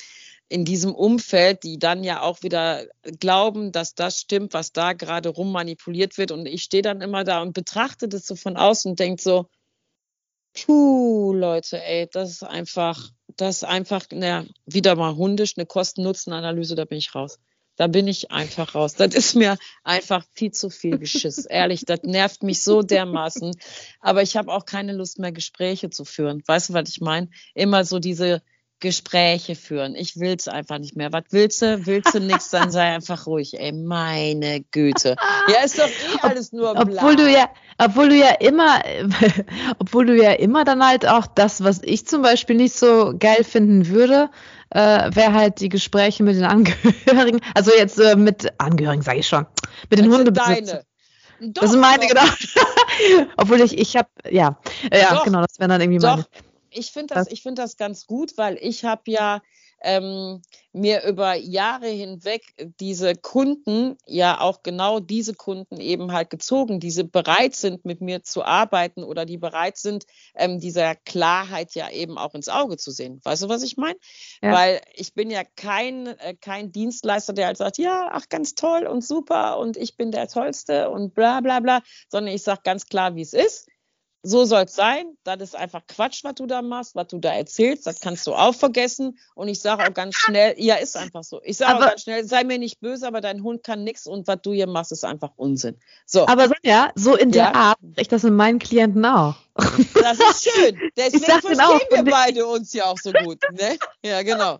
[0.49, 2.85] in diesem Umfeld, die dann ja auch wieder
[3.19, 6.31] glauben, dass das stimmt, was da gerade rummanipuliert wird.
[6.31, 9.47] Und ich stehe dann immer da und betrachte das so von außen und denke so,
[10.53, 16.75] puh, Leute, ey, das ist einfach, das ist einfach, na, wieder mal hundisch, eine Kosten-Nutzen-Analyse,
[16.75, 17.39] da bin ich raus.
[17.77, 18.95] Da bin ich einfach raus.
[18.95, 21.45] Das ist mir einfach viel zu viel Geschiss.
[21.45, 23.55] Ehrlich, das nervt mich so dermaßen.
[24.01, 26.43] Aber ich habe auch keine Lust mehr, Gespräche zu führen.
[26.45, 27.29] Weißt du, was ich meine?
[27.53, 28.41] Immer so diese
[28.79, 29.95] Gespräche führen.
[29.95, 31.11] Ich will es einfach nicht mehr.
[31.11, 31.85] Was willst du?
[31.85, 33.59] Willst du nichts, dann sei einfach ruhig.
[33.59, 35.15] Ey, meine Güte.
[35.47, 36.83] Ja, ist doch eh alles nur bla.
[36.83, 38.81] Obwohl du ja, obwohl du ja immer,
[39.79, 43.43] obwohl du ja immer dann halt auch das, was ich zum Beispiel nicht so geil
[43.43, 44.29] finden würde,
[44.69, 49.27] äh, wäre halt die Gespräche mit den Angehörigen, also jetzt äh, mit Angehörigen, sage ich
[49.27, 49.45] schon,
[49.89, 50.81] mit den Hundebesitzern.
[51.39, 52.21] Das sind meine, genau.
[53.37, 54.59] Obwohl ich, ich habe, ja,
[54.91, 56.23] ja, doch, genau, das wäre dann irgendwie doch.
[56.69, 59.41] Ich finde das, ich finde das ganz gut, weil ich habe ja
[59.81, 60.41] ähm,
[60.73, 62.41] mir über Jahre hinweg
[62.79, 68.23] diese Kunden, ja auch genau diese Kunden eben halt gezogen, die bereit sind, mit mir
[68.23, 72.91] zu arbeiten oder die bereit sind, ähm, dieser Klarheit ja eben auch ins Auge zu
[72.91, 73.21] sehen.
[73.23, 73.97] Weißt du, was ich meine?
[74.41, 74.51] Ja.
[74.51, 78.87] Weil ich bin ja kein, äh, kein Dienstleister, der halt sagt, ja, ach, ganz toll
[78.87, 82.87] und super und ich bin der Tollste und bla bla bla, sondern ich sage ganz
[82.87, 83.67] klar, wie es ist
[84.23, 85.17] so soll es sein.
[85.23, 87.87] Das ist einfach Quatsch, was du da machst, was du da erzählst.
[87.87, 89.17] Das kannst du auch vergessen.
[89.35, 91.41] Und ich sage auch ganz schnell, ja, ist einfach so.
[91.43, 94.27] Ich sage auch ganz schnell, sei mir nicht böse, aber dein Hund kann nichts und
[94.27, 95.77] was du hier machst, ist einfach Unsinn.
[96.05, 96.27] So.
[96.27, 97.53] Aber ja, so in der ja.
[97.53, 99.35] Art, ich das mit meinen Klienten auch.
[99.55, 100.77] Das ist schön.
[100.97, 103.39] Deswegen verstehen auch, wir beide uns ja auch so gut.
[103.53, 103.77] Ne?
[104.03, 104.59] Ja, genau.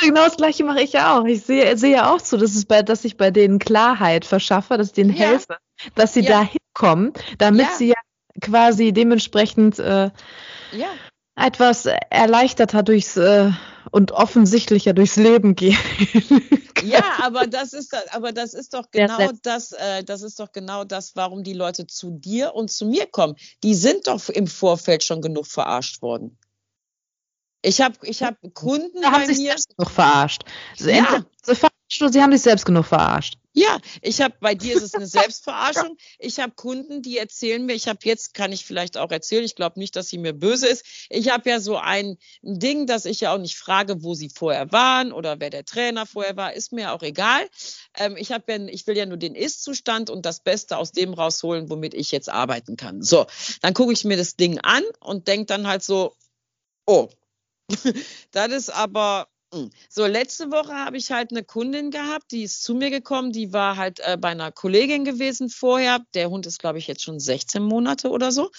[0.00, 1.26] Genau das gleiche mache ich ja auch.
[1.26, 4.78] Ich sehe, sehe ja auch zu, dass, es bei, dass ich bei denen Klarheit verschaffe,
[4.78, 5.26] dass ich denen ja.
[5.26, 5.58] helfe,
[5.94, 6.30] dass sie ja.
[6.30, 7.94] da hinkommen, damit sie ja
[8.40, 10.10] quasi dementsprechend äh,
[10.72, 10.88] ja.
[11.36, 13.50] etwas erleichterter durchs äh,
[13.90, 15.78] und offensichtlicher durchs Leben gehen.
[16.84, 20.84] ja, aber das ist aber das ist doch genau das, äh, das ist doch genau
[20.84, 23.34] das, warum die Leute zu dir und zu mir kommen.
[23.62, 26.38] Die sind doch im Vorfeld schon genug verarscht worden.
[27.62, 30.42] Ich habe ich hab Kunden da haben bei sich Selbst genug verarscht.
[30.78, 31.24] Ja.
[31.88, 33.36] Sie haben sich selbst genug verarscht.
[33.54, 35.98] Ja, ich habe bei dir ist es eine Selbstverarschung.
[36.18, 39.56] Ich habe Kunden, die erzählen mir, ich habe jetzt kann ich vielleicht auch erzählen, ich
[39.56, 40.86] glaube nicht, dass sie mir böse ist.
[41.10, 44.72] Ich habe ja so ein Ding, dass ich ja auch nicht frage, wo sie vorher
[44.72, 47.46] waren oder wer der Trainer vorher war, ist mir auch egal.
[47.98, 51.12] Ähm, ich habe ja, ich will ja nur den Ist-Zustand und das Beste aus dem
[51.12, 53.02] rausholen, womit ich jetzt arbeiten kann.
[53.02, 53.26] So,
[53.60, 56.16] dann gucke ich mir das Ding an und denke dann halt so,
[56.86, 57.10] oh,
[58.32, 59.70] das ist aber hm.
[59.90, 63.52] So, letzte Woche habe ich halt eine Kundin gehabt, die ist zu mir gekommen, die
[63.52, 66.00] war halt äh, bei einer Kollegin gewesen vorher.
[66.14, 68.50] Der Hund ist, glaube ich, jetzt schon 16 Monate oder so.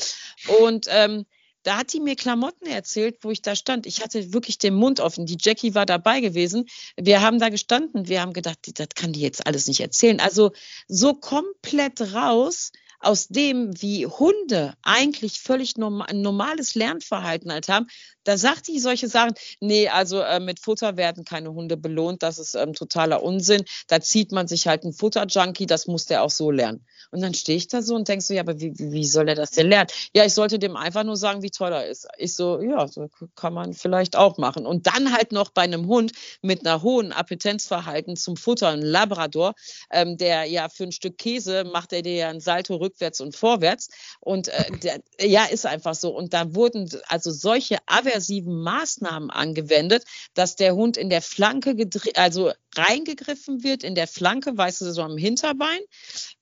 [0.59, 1.25] Und ähm,
[1.63, 3.87] da hat die mir Klamotten erzählt, wo ich da stand.
[3.87, 5.25] Ich hatte wirklich den Mund offen.
[5.25, 6.65] Die Jackie war dabei gewesen.
[6.95, 8.07] Wir haben da gestanden.
[8.07, 10.19] Wir haben gedacht, das kann die jetzt alles nicht erzählen.
[10.19, 10.51] Also
[10.87, 17.87] so komplett raus aus dem, wie Hunde eigentlich völlig norm normales Lernverhalten halt haben,
[18.23, 22.39] da sagt die solche Sachen, nee, also äh, mit Futter werden keine Hunde belohnt, das
[22.39, 23.63] ist ähm, totaler Unsinn.
[23.87, 26.85] Da zieht man sich halt einen Futterjunkie, das muss der auch so lernen.
[27.11, 29.35] Und dann stehe ich da so und denke so, ja, aber wie, wie soll er
[29.35, 29.89] das denn lernen?
[30.15, 32.07] Ja, ich sollte dem einfach nur sagen, wie toll er ist.
[32.17, 34.65] Ich so, ja, so kann man vielleicht auch machen.
[34.65, 39.53] Und dann halt noch bei einem Hund mit einer hohen Appetenzverhalten zum Futter, ein Labrador,
[39.91, 43.35] ähm, der ja für ein Stück Käse macht er dir ja ein Salto rückwärts und
[43.35, 43.89] vorwärts.
[44.19, 46.15] Und äh, der, ja, ist einfach so.
[46.15, 47.77] Und da wurden also solche
[48.13, 51.75] aversiven Maßnahmen angewendet, dass der Hund in der Flanke,
[52.15, 55.79] also reingegriffen wird, in der Flanke, weißt du, so am Hinterbein,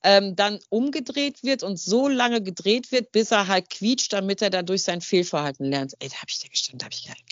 [0.03, 4.49] ähm, dann umgedreht wird und so lange gedreht wird, bis er halt quietscht, damit er
[4.49, 5.93] dadurch sein Fehlverhalten lernt.
[5.99, 7.23] Ey, da habe ich da gestanden, da habe ich gedacht,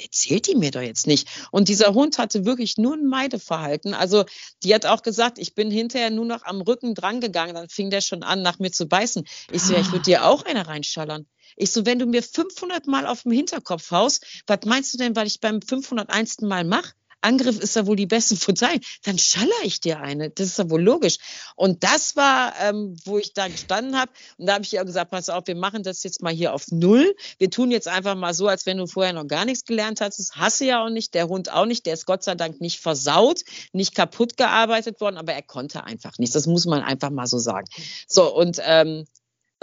[0.00, 1.28] erzählt die mir doch jetzt nicht.
[1.50, 3.94] Und dieser Hund hatte wirklich nur ein Meideverhalten.
[3.94, 4.24] Also
[4.62, 8.00] die hat auch gesagt, ich bin hinterher nur noch am Rücken drangegangen, dann fing der
[8.00, 9.24] schon an, nach mir zu beißen.
[9.50, 11.26] Ich so, ja, ich würde dir auch eine reinschallern.
[11.56, 15.14] Ich so, wenn du mir 500 Mal auf dem Hinterkopf haust, was meinst du denn,
[15.14, 16.40] weil ich beim 501.
[16.40, 16.92] Mal mache?
[17.24, 18.86] Angriff ist ja wohl die beste Verteidigung.
[19.02, 20.30] Dann schaller ich dir eine.
[20.30, 21.16] Das ist ja wohl logisch.
[21.56, 24.12] Und das war, ähm, wo ich da gestanden habe.
[24.38, 26.66] Und da habe ich ja gesagt, pass auf, wir machen das jetzt mal hier auf
[26.70, 27.14] Null.
[27.38, 30.18] Wir tun jetzt einfach mal so, als wenn du vorher noch gar nichts gelernt hast.
[30.18, 31.86] Das hasse ja auch nicht, der Hund auch nicht.
[31.86, 33.40] Der ist Gott sei Dank nicht versaut,
[33.72, 36.34] nicht kaputt gearbeitet worden, aber er konnte einfach nichts.
[36.34, 37.66] Das muss man einfach mal so sagen.
[38.06, 39.06] So, und ähm,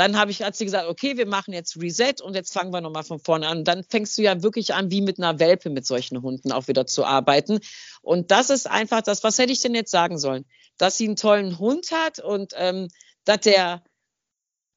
[0.02, 2.82] dann habe ich, hat sie gesagt, okay, wir machen jetzt Reset und jetzt fangen wir
[2.82, 3.64] nochmal von vorne an.
[3.64, 6.88] Dann fängst du ja wirklich an, wie mit einer Welpe mit solchen Hunden auch wieder
[6.88, 7.60] zu arbeiten.
[8.02, 10.46] Und das ist einfach das, was hätte ich denn jetzt sagen sollen?
[10.80, 12.88] Dass sie einen tollen Hund hat und ähm,
[13.26, 13.84] dass der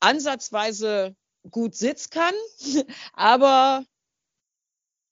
[0.00, 1.16] ansatzweise
[1.50, 2.34] gut Sitz kann,
[3.14, 3.86] aber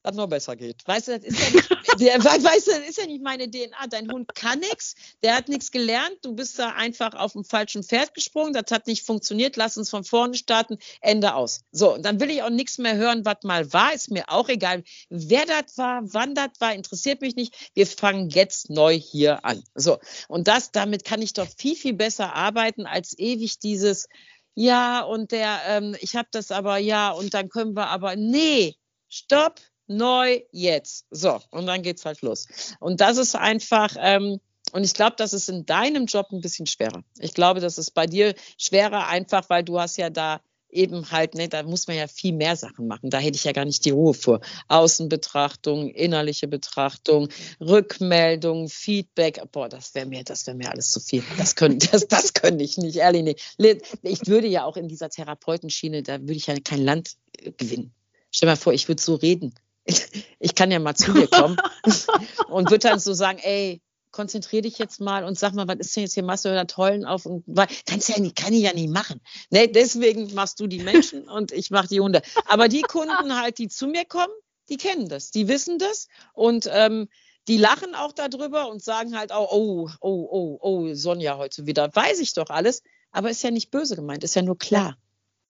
[0.02, 0.86] das noch besser geht.
[0.86, 3.86] Weißt du, das ist ja nicht, der, weißt du, das ist ja nicht meine DNA.
[3.88, 6.18] Dein Hund kann nichts, der hat nichts gelernt.
[6.22, 8.52] Du bist da einfach auf dem falschen Pferd gesprungen.
[8.52, 9.56] Das hat nicht funktioniert.
[9.56, 10.78] Lass uns von vorne starten.
[11.00, 11.60] Ende aus.
[11.70, 13.94] So, und dann will ich auch nichts mehr hören, was mal war.
[13.94, 17.70] Ist mir auch egal, wer das war, wann das war, interessiert mich nicht.
[17.74, 19.62] Wir fangen jetzt neu hier an.
[19.74, 24.08] So, und das, damit kann ich doch viel, viel besser arbeiten als ewig dieses,
[24.54, 28.76] ja, und der, ähm, ich habe das aber, ja, und dann können wir aber, nee,
[29.08, 29.60] stopp,
[29.96, 31.07] neu, jetzt.
[31.11, 32.46] So, und dann geht's halt los.
[32.81, 34.40] Und das ist einfach, ähm,
[34.72, 37.05] und ich glaube, das ist in deinem Job ein bisschen schwerer.
[37.18, 40.40] Ich glaube, das ist bei dir schwerer, einfach weil du hast ja da
[40.72, 43.11] eben halt, ne, da muss man ja viel mehr Sachen machen.
[43.11, 44.40] Da hätte ich ja gar nicht die Ruhe vor.
[44.68, 47.28] Außenbetrachtung, innerliche Betrachtung,
[47.61, 49.42] Rückmeldung, Feedback.
[49.52, 51.22] Boah, das wäre mir, das wäre mir alles zu viel.
[51.37, 53.98] Das könnte, das, das könnte ich nicht, ehrlich nicht.
[54.02, 57.16] Ich würde ja auch in dieser Therapeutenschiene, da würde ich ja kein Land
[57.59, 57.92] gewinnen.
[58.31, 61.57] Stell dir mal vor, ich würde so reden ich kann ja mal zu dir kommen
[62.49, 65.97] und würde dann so sagen, ey, konzentrier dich jetzt mal und sag mal, was ist
[65.97, 68.62] denn jetzt hier, machst du da Tollen auf und weil, kannst ja nicht, kann ich
[68.62, 69.21] ja nicht machen.
[69.51, 72.23] Nee, deswegen machst du die Menschen und ich mache die Hunde.
[72.47, 74.33] Aber die Kunden halt, die zu mir kommen,
[74.68, 77.09] die kennen das, die wissen das und ähm,
[77.49, 81.95] die lachen auch darüber und sagen halt auch, oh, oh, oh, oh, Sonja heute wieder,
[81.95, 84.97] weiß ich doch alles, aber ist ja nicht böse gemeint, ist ja nur klar.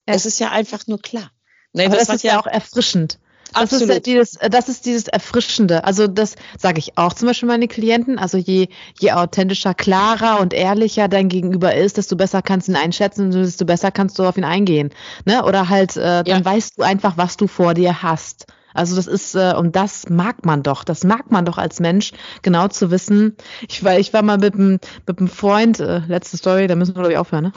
[0.07, 0.15] Ja.
[0.15, 1.31] Es ist ja einfach nur klar.
[1.73, 3.19] Nee, das, das ist ja auch erfrischend.
[3.53, 5.83] Das ist, ja dieses, das ist dieses Erfrischende.
[5.83, 8.17] Also das sage ich auch zum Beispiel meine Klienten.
[8.17, 8.67] Also je,
[8.99, 13.33] je authentischer, klarer und ehrlicher dein Gegenüber ist, desto besser kannst du ihn einschätzen und
[13.33, 14.89] desto besser kannst du auf ihn eingehen.
[15.25, 15.43] Ne?
[15.43, 16.45] Oder halt, äh, dann ja.
[16.45, 18.47] weißt du einfach, was du vor dir hast.
[18.73, 22.11] Also das ist, äh, und das mag man doch, das mag man doch als Mensch,
[22.41, 23.35] genau zu wissen.
[23.67, 26.95] Ich war, ich war mal mit einem mit einem Freund, äh, letzte Story, da müssen
[26.95, 27.53] wir, glaube ich, aufhören, ne?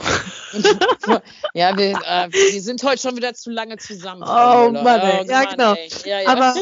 [1.53, 4.23] ja, wir, äh, wir sind heute schon wieder zu lange zusammen.
[4.23, 5.21] Oh Mann, ey.
[5.23, 5.75] Oh, ja, Mann, genau.
[6.05, 6.29] Ja, ja.
[6.29, 6.53] Aber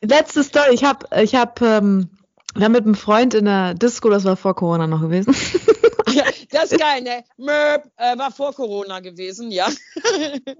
[0.00, 2.10] letzte Story, ich habe, ich habe, ähm,
[2.54, 5.34] wir haben mit einem Freund in der Disco, das war vor Corona noch gewesen.
[6.12, 7.24] ja, das ist geil, ne?
[7.36, 9.68] Möb, äh, war vor Corona gewesen, ja.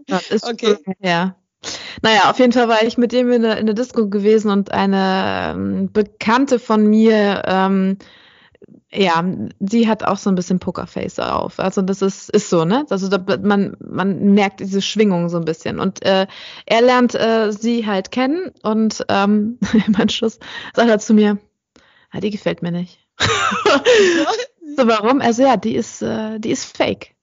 [0.06, 0.76] Das ist okay.
[1.00, 1.36] Ja.
[2.00, 4.72] Naja, auf jeden Fall war ich mit dem in der, in der Disco gewesen und
[4.72, 7.98] eine ähm, Bekannte von mir, ähm,
[8.94, 9.24] ja,
[9.60, 11.58] sie hat auch so ein bisschen Pokerface auf.
[11.58, 12.84] Also das ist, ist so, ne?
[12.90, 15.80] Also da, man, man merkt diese Schwingung so ein bisschen.
[15.80, 16.26] Und äh,
[16.66, 20.38] er lernt äh, sie halt kennen und ähm, im Anschluss
[20.74, 21.38] sagt er zu mir,
[22.10, 22.98] ah, die gefällt mir nicht.
[24.76, 25.20] so, warum?
[25.20, 27.14] Also ja, die ist, äh, die ist fake.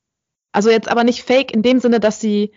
[0.51, 2.51] Also jetzt aber nicht fake in dem Sinne, dass sie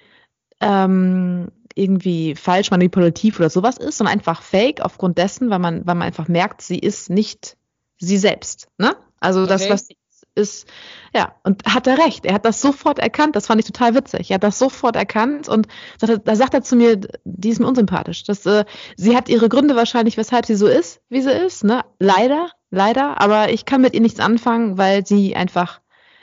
[0.60, 5.94] ähm, irgendwie falsch manipulativ oder sowas ist, sondern einfach fake aufgrund dessen, weil man, weil
[5.94, 7.56] man einfach merkt, sie ist nicht
[7.98, 8.68] sie selbst.
[8.78, 8.96] Ne?
[9.20, 9.96] Also das, was sie
[10.34, 10.66] ist,
[11.14, 12.24] ja, und hat er recht.
[12.24, 13.36] Er hat das sofort erkannt.
[13.36, 14.30] Das fand ich total witzig.
[14.30, 15.68] Er hat das sofort erkannt und
[15.98, 18.24] da sagt er zu mir, die ist mir unsympathisch.
[18.24, 18.64] Das, äh,
[18.96, 21.64] sie hat ihre Gründe wahrscheinlich, weshalb sie so ist, wie sie ist.
[21.64, 21.84] Ne?
[21.98, 23.20] Leider, leider.
[23.20, 25.80] Aber ich kann mit ihr nichts anfangen, weil sie einfach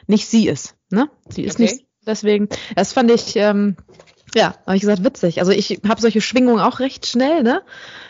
[0.08, 0.76] nicht sie ist.
[0.90, 1.10] Ne?
[1.30, 1.64] Sie ist okay.
[1.64, 1.86] nicht.
[2.06, 3.76] Deswegen, das fand ich, ähm,
[4.36, 5.40] Ja, habe ich gesagt, witzig.
[5.40, 7.62] Also ich habe solche Schwingungen auch recht schnell, ne?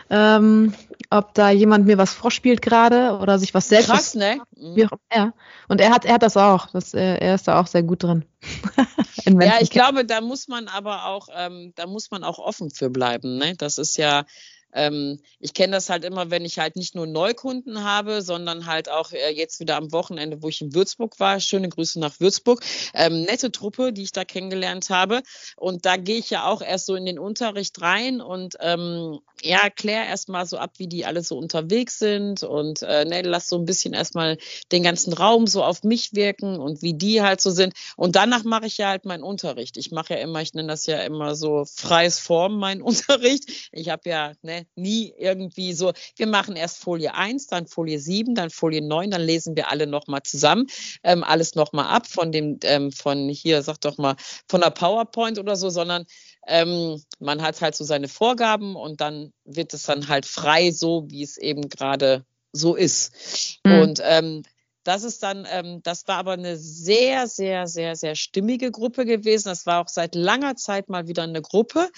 [0.10, 0.74] Ähm,
[1.12, 3.90] ob da jemand mir was vorspielt gerade oder sich was selbst.
[3.90, 4.42] Krass, ne?
[4.56, 5.34] Wie auch, ja.
[5.68, 6.68] Und er hat, er hat das auch.
[6.68, 8.26] Das, äh, er ist da auch sehr gut drin.
[9.26, 12.90] ja, ich glaube, da muss man aber auch, ähm, da muss man auch offen für
[12.90, 13.38] bleiben.
[13.38, 13.56] Ne?
[13.56, 14.26] Das ist ja,
[14.74, 18.90] ähm, ich kenne das halt immer, wenn ich halt nicht nur Neukunden habe, sondern halt
[18.90, 21.40] auch äh, jetzt wieder am Wochenende, wo ich in Würzburg war.
[21.40, 22.64] Schöne Grüße nach Würzburg.
[22.94, 25.22] Ähm, nette Truppe, die ich da kennengelernt habe.
[25.56, 29.70] Und da gehe ich ja auch erst so in den Unterricht rein und ähm, ja,
[29.70, 33.58] klär erstmal so ab, wie die alle so unterwegs sind und äh, ne, lass so
[33.58, 34.38] ein bisschen erstmal
[34.72, 37.74] den ganzen Raum so auf mich wirken und wie die halt so sind.
[37.96, 39.78] Und danach mache ich ja halt meinen Unterricht.
[39.78, 43.70] Ich mache ja immer, ich nenne das ja immer so freies Form, mein Unterricht.
[43.72, 48.36] Ich habe ja ne, nie irgendwie so, wir machen erst Folie 1, dann Folie 7,
[48.36, 50.68] dann Folie 9, dann lesen wir alle nochmal zusammen,
[51.04, 54.16] ähm, alles nochmal ab von dem, ähm, von hier, sag doch mal,
[54.48, 56.06] von der PowerPoint oder so, sondern
[56.48, 61.06] ähm, man hat halt so seine Vorgaben und dann wird es dann halt frei, so
[61.10, 63.60] wie es eben gerade so ist.
[63.64, 63.82] Mhm.
[63.82, 64.44] Und ähm,
[64.90, 69.50] das ist dann, ähm, das war aber eine sehr, sehr, sehr, sehr stimmige Gruppe gewesen.
[69.50, 71.92] Das war auch seit langer Zeit mal wieder eine Gruppe.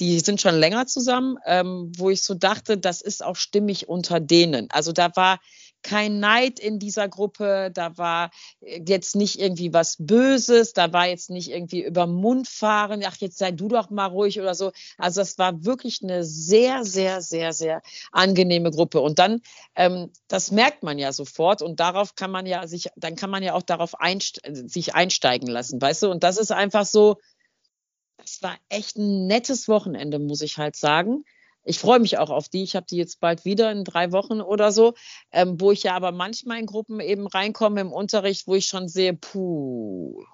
[0.00, 4.18] Die sind schon länger zusammen, ähm, wo ich so dachte, das ist auch stimmig unter
[4.18, 4.70] denen.
[4.70, 5.40] Also da war
[5.82, 11.06] kein Neid in dieser Gruppe, da war äh, jetzt nicht irgendwie was Böses, da war
[11.06, 14.72] jetzt nicht irgendwie über Mund fahren, ach, jetzt sei du doch mal ruhig oder so.
[14.96, 19.00] Also es war wirklich eine sehr, sehr, sehr, sehr angenehme Gruppe.
[19.00, 19.40] Und dann,
[19.76, 23.42] ähm, das merkt man ja sofort und darauf kann man ja sich, dann kann man
[23.42, 26.10] ja auch darauf einst sich einsteigen lassen, weißt du?
[26.10, 27.16] Und das ist einfach so,
[28.18, 31.24] das war echt ein nettes Wochenende, muss ich halt sagen
[31.68, 32.62] ich freue mich auch auf die.
[32.62, 34.94] Ich habe die jetzt bald wieder in drei Wochen oder so,
[35.32, 38.88] ähm, wo ich ja aber manchmal in Gruppen eben reinkomme im Unterricht, wo ich schon
[38.88, 40.24] sehe, puh,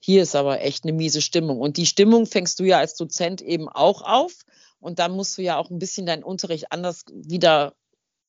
[0.00, 1.60] hier ist aber echt eine miese Stimmung.
[1.60, 4.32] Und die Stimmung fängst du ja als Dozent eben auch auf.
[4.80, 7.74] Und dann musst du ja auch ein bisschen deinen Unterricht anders wieder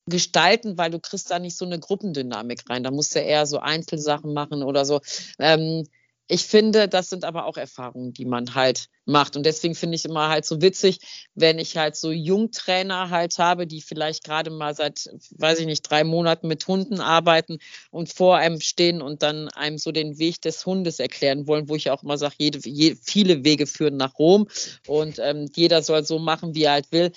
[0.05, 2.83] gestalten, weil du kriegst da nicht so eine Gruppendynamik rein.
[2.83, 5.01] Da musst du eher so Einzelsachen machen oder so.
[5.39, 5.85] Ähm,
[6.27, 9.35] ich finde, das sind aber auch Erfahrungen, die man halt macht.
[9.35, 10.99] Und deswegen finde ich immer halt so witzig,
[11.35, 15.81] wenn ich halt so Jungtrainer halt habe, die vielleicht gerade mal seit, weiß ich nicht,
[15.81, 17.59] drei Monaten mit Hunden arbeiten
[17.91, 21.75] und vor einem stehen und dann einem so den Weg des Hundes erklären wollen, wo
[21.75, 24.47] ich auch immer sage, jede, je, viele Wege führen nach Rom
[24.87, 27.11] und ähm, jeder soll so machen, wie er halt will.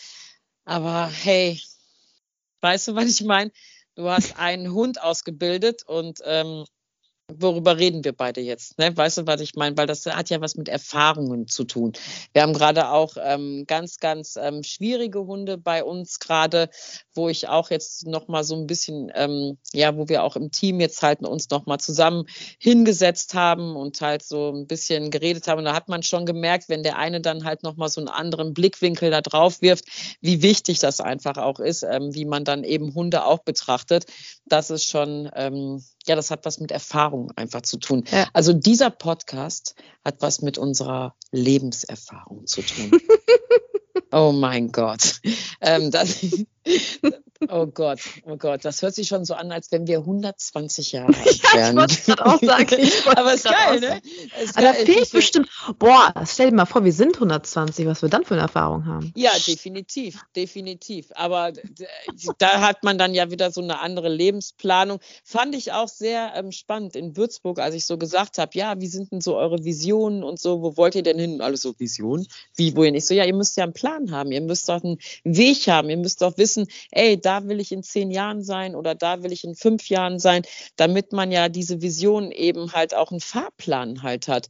[0.65, 1.61] Aber hey,
[2.61, 3.53] weißt du, was ich meine?
[3.95, 6.65] Du hast einen Hund ausgebildet und ähm,
[7.33, 8.79] worüber reden wir beide jetzt?
[8.79, 8.97] Ne?
[8.97, 9.77] Weißt du, was ich meine?
[9.77, 11.93] Weil das hat ja was mit Erfahrungen zu tun.
[12.33, 16.69] Wir haben gerade auch ähm, ganz, ganz ähm, schwierige Hunde bei uns gerade,
[17.15, 20.51] wo ich auch jetzt noch mal so ein bisschen, ähm, ja, wo wir auch im
[20.51, 22.25] Team jetzt halt uns noch mal zusammen
[22.59, 25.59] hingesetzt haben und halt so ein bisschen geredet haben.
[25.59, 28.09] Und da hat man schon gemerkt, wenn der eine dann halt noch mal so einen
[28.09, 29.87] anderen Blickwinkel da drauf wirft,
[30.21, 34.07] wie wichtig das einfach auch ist, ähm, wie man dann eben Hunde auch betrachtet.
[34.45, 38.05] Das ist schon, ähm, ja, das hat was mit Erfahrung einfach zu tun.
[38.11, 38.29] Ja.
[38.33, 43.01] Also dieser Podcast hat was mit unserer Lebenserfahrung zu tun.
[44.13, 45.21] oh mein Gott.
[45.61, 46.21] Ähm, das,
[47.51, 51.09] Oh Gott, oh Gott, das hört sich schon so an, als wenn wir 120 Jahre
[51.25, 51.77] alt wären.
[51.77, 52.91] ja, ich wollte auch sagen.
[53.17, 54.01] Aber ist geil, ne?
[54.43, 54.85] Ist Aber geil.
[54.87, 58.35] da fehlt bestimmt, boah, stell dir mal vor, wir sind 120, was wir dann für
[58.35, 59.13] eine Erfahrung haben.
[59.17, 61.11] Ja, definitiv, definitiv.
[61.15, 61.53] Aber
[62.39, 65.01] da hat man dann ja wieder so eine andere Lebensplanung.
[65.25, 68.87] Fand ich auch sehr ähm, spannend in Würzburg, als ich so gesagt habe, ja, wie
[68.87, 71.41] sind denn so eure Visionen und so, wo wollt ihr denn hin?
[71.41, 72.27] Alles so Visionen?
[72.55, 72.95] Wie, wohin?
[72.95, 75.91] Ich so, ja, ihr müsst ja einen Plan haben, ihr müsst doch einen Weg haben,
[75.91, 79.33] ihr müsst doch wissen, ey, da will ich in zehn Jahren sein oder da will
[79.33, 80.43] ich in fünf Jahren sein,
[80.77, 84.49] damit man ja diese Vision eben halt auch einen Fahrplan halt hat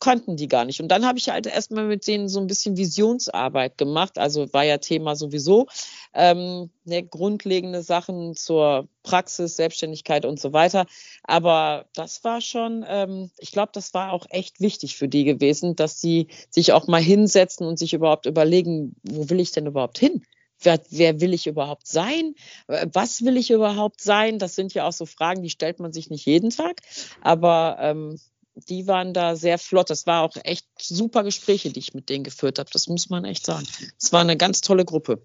[0.00, 0.80] konnten die gar nicht.
[0.80, 4.18] Und dann habe ich halt erstmal mit denen so ein bisschen Visionsarbeit gemacht.
[4.18, 5.66] Also war ja Thema sowieso
[6.14, 10.86] ähm, ne, grundlegende Sachen zur Praxis, Selbstständigkeit und so weiter.
[11.22, 15.76] Aber das war schon, ähm, ich glaube, das war auch echt wichtig für die gewesen,
[15.76, 19.98] dass sie sich auch mal hinsetzen und sich überhaupt überlegen, wo will ich denn überhaupt
[19.98, 20.22] hin?
[20.62, 22.34] Wer, wer will ich überhaupt sein?
[22.66, 24.38] Was will ich überhaupt sein?
[24.38, 26.80] Das sind ja auch so Fragen, die stellt man sich nicht jeden Tag.
[27.20, 28.18] Aber ähm,
[28.54, 29.90] die waren da sehr flott.
[29.90, 32.70] Das war auch echt super Gespräche, die ich mit denen geführt habe.
[32.72, 33.66] Das muss man echt sagen.
[34.00, 35.22] Es war eine ganz tolle Gruppe.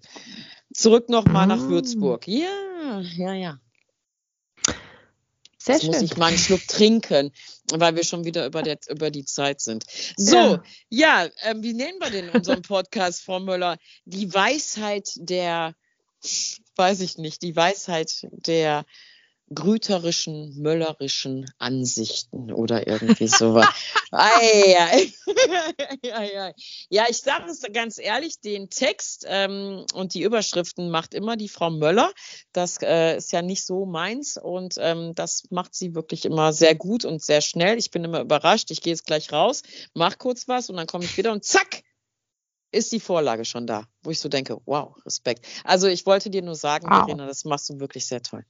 [0.72, 1.68] Zurück nochmal nach ah.
[1.68, 2.26] Würzburg.
[2.26, 3.60] Ja, ja, ja.
[5.66, 5.94] Sehr Jetzt schön.
[5.94, 7.32] muss ich mal einen Schluck trinken,
[7.72, 9.84] weil wir schon wieder über, der, über die Zeit sind.
[10.16, 13.76] So, ja, ja äh, wie nennen wir denn unseren Podcast, Frau Müller?
[14.04, 15.74] Die Weisheit der,
[16.76, 18.86] weiß ich nicht, die Weisheit der
[19.54, 23.68] grüterischen, möllerischen Ansichten oder irgendwie sowas.
[24.10, 25.12] ei, ei.
[26.12, 26.54] ei, ei.
[26.88, 31.48] Ja, ich sage es ganz ehrlich, den Text ähm, und die Überschriften macht immer die
[31.48, 32.12] Frau Möller.
[32.52, 36.74] Das äh, ist ja nicht so meins und ähm, das macht sie wirklich immer sehr
[36.74, 37.78] gut und sehr schnell.
[37.78, 38.70] Ich bin immer überrascht.
[38.72, 39.62] Ich gehe jetzt gleich raus,
[39.94, 41.82] mach kurz was und dann komme ich wieder und zack,
[42.72, 45.46] ist die Vorlage schon da, wo ich so denke, wow, Respekt.
[45.62, 47.04] Also ich wollte dir nur sagen, wow.
[47.04, 48.44] Verena, das machst du wirklich sehr toll.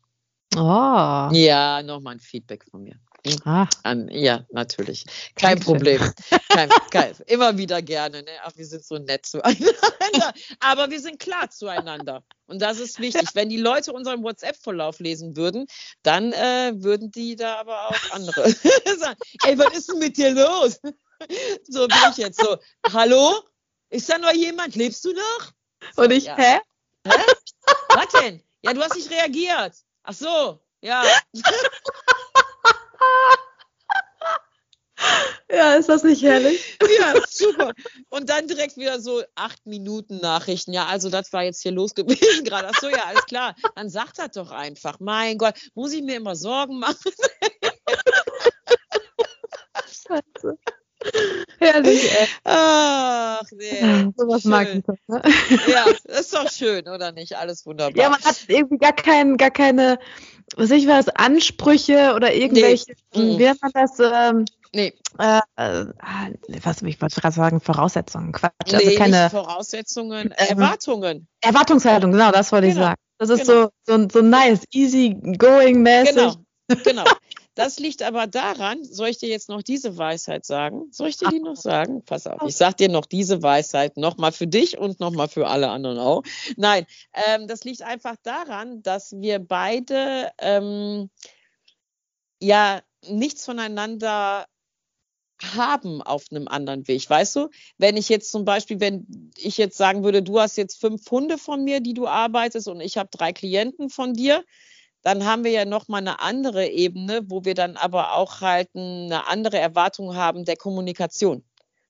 [0.55, 1.29] Oh.
[1.33, 2.99] Ja, nochmal ein Feedback von mir.
[3.45, 3.67] Ah.
[3.83, 5.05] An, ja, natürlich.
[5.35, 6.01] Kein Problem.
[6.49, 8.23] Kein, kein, immer wieder gerne.
[8.23, 8.31] Ne?
[8.45, 10.33] Ach, wir sind so nett zueinander.
[10.61, 12.23] Aber wir sind klar zueinander.
[12.47, 13.29] Und das ist wichtig.
[13.35, 15.67] Wenn die Leute unseren WhatsApp-Verlauf lesen würden,
[16.03, 18.49] dann äh, würden die da aber auch andere
[18.99, 20.81] sagen, ey, was ist denn mit dir los?
[21.67, 22.59] So bin ich jetzt so.
[22.93, 23.41] Hallo?
[23.89, 24.75] Ist da noch jemand?
[24.75, 25.53] Lebst du noch?
[25.95, 26.37] So, Und ich, ja.
[26.37, 26.59] hä?
[27.07, 27.23] hä?
[27.89, 28.43] Was denn?
[28.61, 29.77] Ja, du hast nicht reagiert.
[30.07, 31.03] Ach so, ja.
[35.51, 36.79] Ja, ist das nicht herrlich?
[36.99, 37.73] Ja, super.
[38.09, 40.73] Und dann direkt wieder so acht Minuten Nachrichten.
[40.73, 42.69] Ja, also das war jetzt hier los gewesen gerade.
[42.69, 43.55] Ach so, ja, alles klar.
[43.75, 45.01] Dann sagt das doch einfach.
[45.01, 47.13] Mein Gott, muss ich mir immer Sorgen machen?
[49.87, 50.59] Scheiße.
[51.59, 52.29] Herrlich, ey.
[52.45, 54.11] Ach, nee.
[54.17, 55.23] So was mag ich doch, ne?
[55.67, 55.87] Ja,
[56.19, 57.37] ist doch schön, oder nicht?
[57.37, 57.97] Alles wunderbar.
[57.97, 59.99] Ja, man hat irgendwie gar, kein, gar keine,
[60.57, 63.39] was ich weiß, Ansprüche oder irgendwelche, nee.
[63.39, 63.99] wie nennt man das?
[63.99, 64.45] Ähm,
[64.75, 64.93] nee.
[65.19, 65.87] Äh, äh,
[66.63, 68.53] was ich wollte gerade sagen, Voraussetzungen, Quatsch.
[68.73, 71.27] Also nee, keine nicht Voraussetzungen, ähm, Erwartungen.
[71.41, 72.81] Erwartungshaltung, genau, das wollte genau.
[72.81, 73.01] ich sagen.
[73.19, 73.71] Das ist genau.
[73.87, 76.15] so, so, so nice, easy going mäßig.
[76.15, 76.35] Genau,
[76.85, 77.05] genau.
[77.57, 80.89] Das liegt aber daran, soll ich dir jetzt noch diese Weisheit sagen?
[80.93, 82.05] Soll ich dir die noch sagen?
[82.05, 85.71] Pass auf, ich sag dir noch diese Weisheit nochmal für dich und nochmal für alle
[85.71, 86.23] anderen auch.
[86.59, 91.09] Nein, ähm, das liegt einfach daran, dass wir beide ähm,
[92.43, 94.45] ja nichts voneinander
[95.43, 97.09] haben auf einem anderen Weg.
[97.09, 97.49] Weißt du,
[97.79, 101.39] wenn ich jetzt zum Beispiel, wenn ich jetzt sagen würde, du hast jetzt fünf Hunde
[101.39, 104.45] von mir, die du arbeitest und ich habe drei Klienten von dir,
[105.03, 108.69] dann haben wir ja noch mal eine andere Ebene, wo wir dann aber auch halt
[108.75, 111.45] eine andere Erwartung haben der Kommunikation.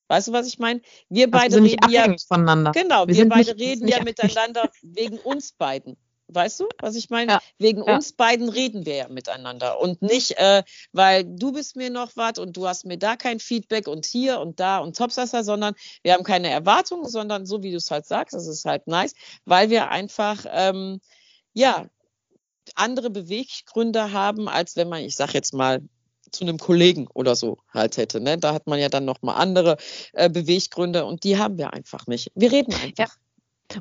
[0.09, 0.81] Weißt du, was ich meine?
[1.09, 2.73] Wir beide also reden ja voneinander.
[2.73, 5.97] Genau, wir, wir beide nicht, reden ja miteinander wegen uns beiden.
[6.29, 7.33] Weißt du, was ich meine?
[7.33, 7.41] Ja.
[7.59, 7.95] Wegen ja.
[7.95, 12.39] uns beiden reden wir ja miteinander und nicht, äh, weil du bist mir noch was
[12.39, 16.15] und du hast mir da kein Feedback und hier und da und Topsasser, sondern wir
[16.15, 19.71] haben keine Erwartungen, sondern so wie du es halt sagst, das ist halt nice, weil
[19.71, 21.01] wir einfach ähm,
[21.53, 21.87] ja
[22.75, 25.83] andere Beweggründe haben, als wenn man, ich sag jetzt mal,
[26.33, 28.21] zu einem Kollegen oder so halt hätte.
[28.21, 28.37] Ne?
[28.39, 29.77] Da hat man ja dann nochmal andere
[30.13, 32.33] äh, Beweggründe und die haben wir einfach nicht.
[32.35, 33.15] Wir reden einfach.
[33.15, 33.26] Ja.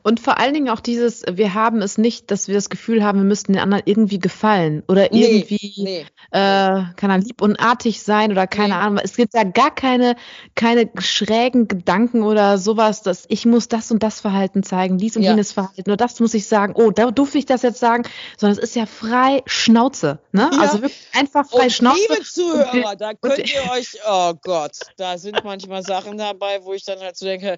[0.03, 3.19] Und vor allen Dingen auch dieses, wir haben es nicht, dass wir das Gefühl haben,
[3.19, 6.05] wir müssten den anderen irgendwie gefallen oder nee, irgendwie, nee.
[6.31, 8.79] Äh, kann er lieb und artig sein oder keine nee.
[8.79, 8.99] Ahnung.
[9.03, 10.15] Es gibt ja gar keine,
[10.55, 15.23] keine schrägen Gedanken oder sowas, dass ich muss das und das Verhalten zeigen, dies und
[15.23, 15.31] ja.
[15.31, 18.03] jenes Verhalten oder das muss ich sagen, oh, da durfte ich das jetzt sagen,
[18.37, 20.49] sondern es ist ja frei Schnauze, ne?
[20.51, 20.59] Ja.
[20.59, 21.99] Also wirklich einfach frei und Schnauze.
[22.09, 26.83] Liebe Zuhörer, da könnt ihr euch, oh Gott, da sind manchmal Sachen dabei, wo ich
[26.83, 27.57] dann halt so denke,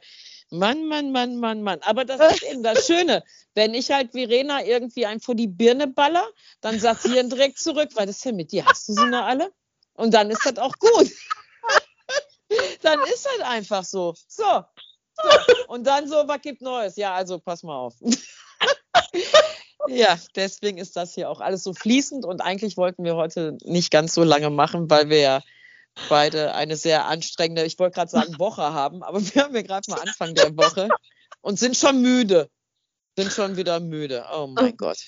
[0.50, 1.80] Mann, Mann, Mann, Mann, Mann.
[1.82, 3.24] Aber das ist eben das Schöne.
[3.54, 6.28] Wenn ich halt Verena irgendwie ein vor die Birne baller,
[6.62, 9.06] dann sagt sie dann direkt zurück, weil das ist ja mit dir, hast du sie
[9.06, 9.52] noch alle?
[9.94, 11.12] Und dann ist das auch gut.
[12.82, 14.14] dann ist halt einfach so.
[14.28, 14.64] So.
[15.16, 15.30] so.
[15.68, 16.96] Und dann so, was gibt Neues?
[16.96, 17.96] Ja, also pass mal auf.
[19.88, 23.92] ja, deswegen ist das hier auch alles so fließend und eigentlich wollten wir heute nicht
[23.92, 25.42] ganz so lange machen, weil wir ja
[26.10, 29.90] beide eine sehr anstrengende, ich wollte gerade sagen Woche haben, aber wir haben ja gerade
[29.90, 30.90] mal Anfang der Woche
[31.42, 32.50] und sind schon müde.
[33.18, 34.26] Sind schon wieder müde.
[34.32, 34.78] Oh mein.
[34.78, 35.00] Gott.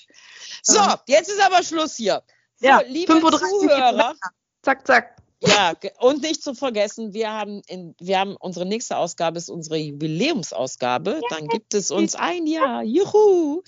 [0.62, 2.22] So, jetzt ist aber Schluss hier.
[2.56, 4.14] So, ja, liebe Zuhörer.
[4.62, 5.16] Zack, zack.
[5.42, 9.78] Ja, und nicht zu vergessen, wir haben, in, wir haben unsere nächste Ausgabe ist unsere
[9.78, 11.22] Jubiläumsausgabe.
[11.30, 12.82] Dann gibt es uns ein Jahr.
[12.82, 13.62] Juhu!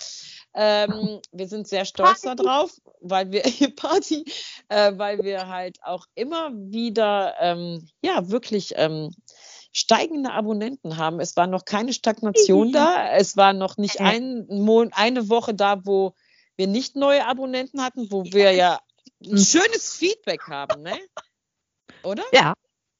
[0.54, 3.42] Ähm, wir sind sehr stolz darauf, weil wir
[3.76, 4.24] Party,
[4.68, 9.14] äh, weil wir halt auch immer wieder ähm, ja wirklich ähm,
[9.72, 11.20] steigende Abonnenten haben.
[11.20, 12.72] Es war noch keine Stagnation mhm.
[12.72, 13.12] da.
[13.14, 16.14] Es war noch nicht ein Mon eine Woche da, wo
[16.56, 18.78] wir nicht neue Abonnenten hatten, wo wir ja
[19.24, 20.98] ein schönes Feedback haben, ne?
[22.02, 22.24] Oder?
[22.32, 22.54] Ja.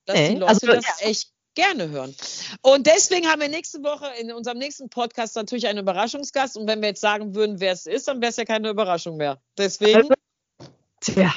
[0.06, 1.06] Dass die Leute also, das ja.
[1.06, 2.14] echt gerne hören.
[2.62, 6.56] Und deswegen haben wir nächste Woche in unserem nächsten Podcast natürlich einen Überraschungsgast.
[6.56, 9.16] Und wenn wir jetzt sagen würden, wer es ist, dann wäre es ja keine Überraschung
[9.16, 9.38] mehr.
[9.58, 9.96] Deswegen.
[9.96, 10.14] Also,
[11.00, 11.32] tja.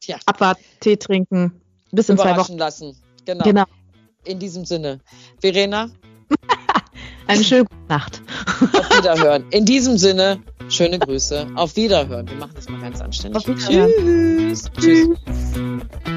[0.00, 0.18] Tja.
[0.26, 1.60] Abwarten, Tee trinken,
[1.92, 2.58] bis in zwei Wochen.
[2.58, 2.96] lassen.
[3.24, 3.44] Genau.
[3.44, 3.64] genau.
[4.24, 5.00] In diesem Sinne.
[5.40, 5.90] Verena.
[7.28, 8.20] Eine schöne gute Nacht.
[8.58, 9.48] Auf Wiederhören.
[9.50, 10.42] In diesem Sinne,
[10.72, 11.48] Schöne Grüße.
[11.54, 12.28] Auf Wiederhören.
[12.28, 13.36] Wir machen das mal ganz anständig.
[13.36, 13.90] Auf Wiederhören.
[14.54, 14.70] Tschüss.
[14.80, 16.11] Tschüss.